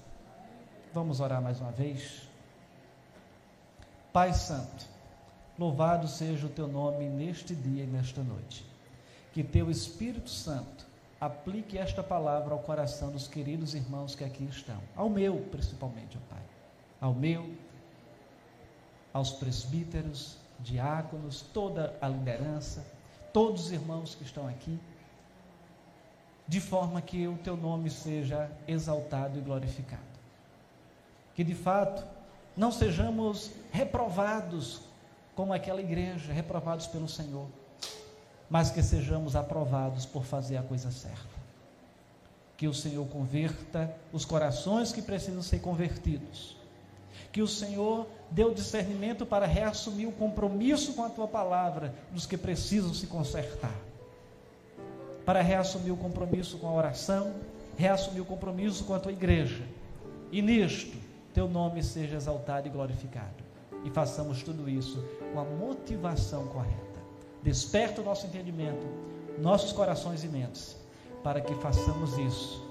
Vamos 0.93 1.21
orar 1.21 1.41
mais 1.41 1.61
uma 1.61 1.73
vez. 1.73 2.29
Pai 4.13 4.33
Santo, 4.33 4.87
Louvado 5.59 6.07
seja 6.07 6.47
o 6.47 6.51
teu 6.51 6.69
nome 6.69 7.09
neste 7.09 7.55
dia 7.55 7.85
e 7.85 7.87
nesta 7.87 8.23
noite. 8.23 8.65
Que 9.33 9.43
teu 9.43 9.71
Espírito 9.71 10.29
Santo 10.29 10.87
aplique 11.21 11.79
esta 11.79 12.03
palavra 12.03 12.53
ao 12.53 12.61
coração 12.61 13.11
dos 13.11 13.27
queridos 13.27 13.75
irmãos 13.75 14.15
que 14.15 14.23
aqui 14.23 14.45
estão, 14.45 14.81
ao 14.95 15.09
meu 15.09 15.39
principalmente, 15.51 16.19
ó 16.19 16.35
Pai, 16.35 16.43
ao 17.01 17.15
meu, 17.15 17.55
aos 19.15 19.33
presbíteros, 19.33 20.37
diáconos, 20.61 21.41
toda 21.41 21.97
a 22.03 22.09
liderança, 22.09 22.87
todos 23.33 23.67
os 23.67 23.73
irmãos 23.73 24.15
que 24.15 24.25
estão 24.25 24.47
aqui, 24.47 24.79
de 26.47 26.61
forma 26.61 27.01
que 27.01 27.27
o 27.27 27.37
teu 27.39 27.57
nome 27.57 27.91
seja 27.91 28.51
exaltado 28.69 29.39
e 29.39 29.43
glorificado. 29.43 30.03
Que 31.35 31.43
de 31.43 31.55
fato 31.55 32.07
não 32.57 32.71
sejamos 32.71 33.53
reprovados 33.73 34.83
como 35.37 35.53
aquela 35.53 35.83
igreja, 35.83 36.33
reprovados 36.33 36.87
pelo 36.87 37.07
Senhor, 37.07 37.47
mas 38.49 38.71
que 38.71 38.83
sejamos 38.83 39.37
aprovados 39.37 40.07
por 40.07 40.25
fazer 40.25 40.57
a 40.57 40.63
coisa 40.63 40.91
certa. 40.91 41.37
Que 42.57 42.67
o 42.67 42.73
Senhor 42.73 43.07
converta 43.09 43.95
os 44.15 44.25
corações 44.25 44.93
que 44.93 45.03
precisam 45.03 45.43
ser 45.43 45.61
convertidos. 45.61 46.57
Que 47.31 47.43
o 47.43 47.47
Senhor 47.47 48.07
dê 48.31 48.45
o 48.45 48.55
discernimento 48.55 49.27
para 49.27 49.45
reassumir 49.45 50.09
o 50.09 50.13
compromisso 50.13 50.95
com 50.95 51.05
a 51.05 51.11
tua 51.11 51.29
palavra 51.29 51.95
dos 52.11 52.25
que 52.25 52.39
precisam 52.39 52.95
se 52.95 53.07
consertar. 53.07 53.77
Para 55.27 55.43
reassumir 55.43 55.93
o 55.93 55.99
compromisso 55.99 56.57
com 56.57 56.67
a 56.67 56.73
oração, 56.73 57.35
reassumir 57.77 58.23
o 58.23 58.27
compromisso 58.27 58.85
com 58.85 58.95
a 58.95 59.01
tua 59.01 59.13
igreja. 59.13 59.65
E 60.33 60.41
nisto, 60.41 60.97
teu 61.35 61.47
nome 61.47 61.83
seja 61.83 62.17
exaltado 62.17 62.69
e 62.69 62.71
glorificado. 62.71 63.46
E 63.85 63.91
façamos 63.91 64.43
tudo 64.43 64.69
isso 64.69 65.03
com 65.33 65.41
a 65.41 65.45
motivação 65.45 66.47
correta. 66.49 67.01
Desperta 67.43 68.01
o 68.01 68.05
nosso 68.05 68.27
entendimento, 68.27 68.87
nossos 69.39 69.73
corações 69.73 70.25
e 70.25 70.29
mentes, 70.29 70.77
para 71.23 71.41
que 71.41 71.55
façamos 71.55 72.17
isso 72.19 72.67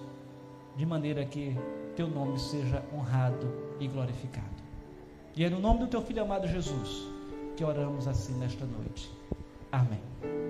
de 0.75 0.85
maneira 0.85 1.25
que 1.25 1.55
teu 1.95 2.07
nome 2.07 2.37
seja 2.39 2.83
honrado 2.93 3.47
e 3.79 3.87
glorificado. 3.87 4.45
E 5.35 5.43
é 5.43 5.49
no 5.49 5.59
nome 5.59 5.79
do 5.79 5.87
teu 5.87 6.01
filho 6.01 6.21
amado 6.21 6.47
Jesus 6.47 7.07
que 7.55 7.63
oramos 7.63 8.07
assim 8.07 8.33
nesta 8.33 8.65
noite. 8.65 9.09
Amém. 9.71 10.44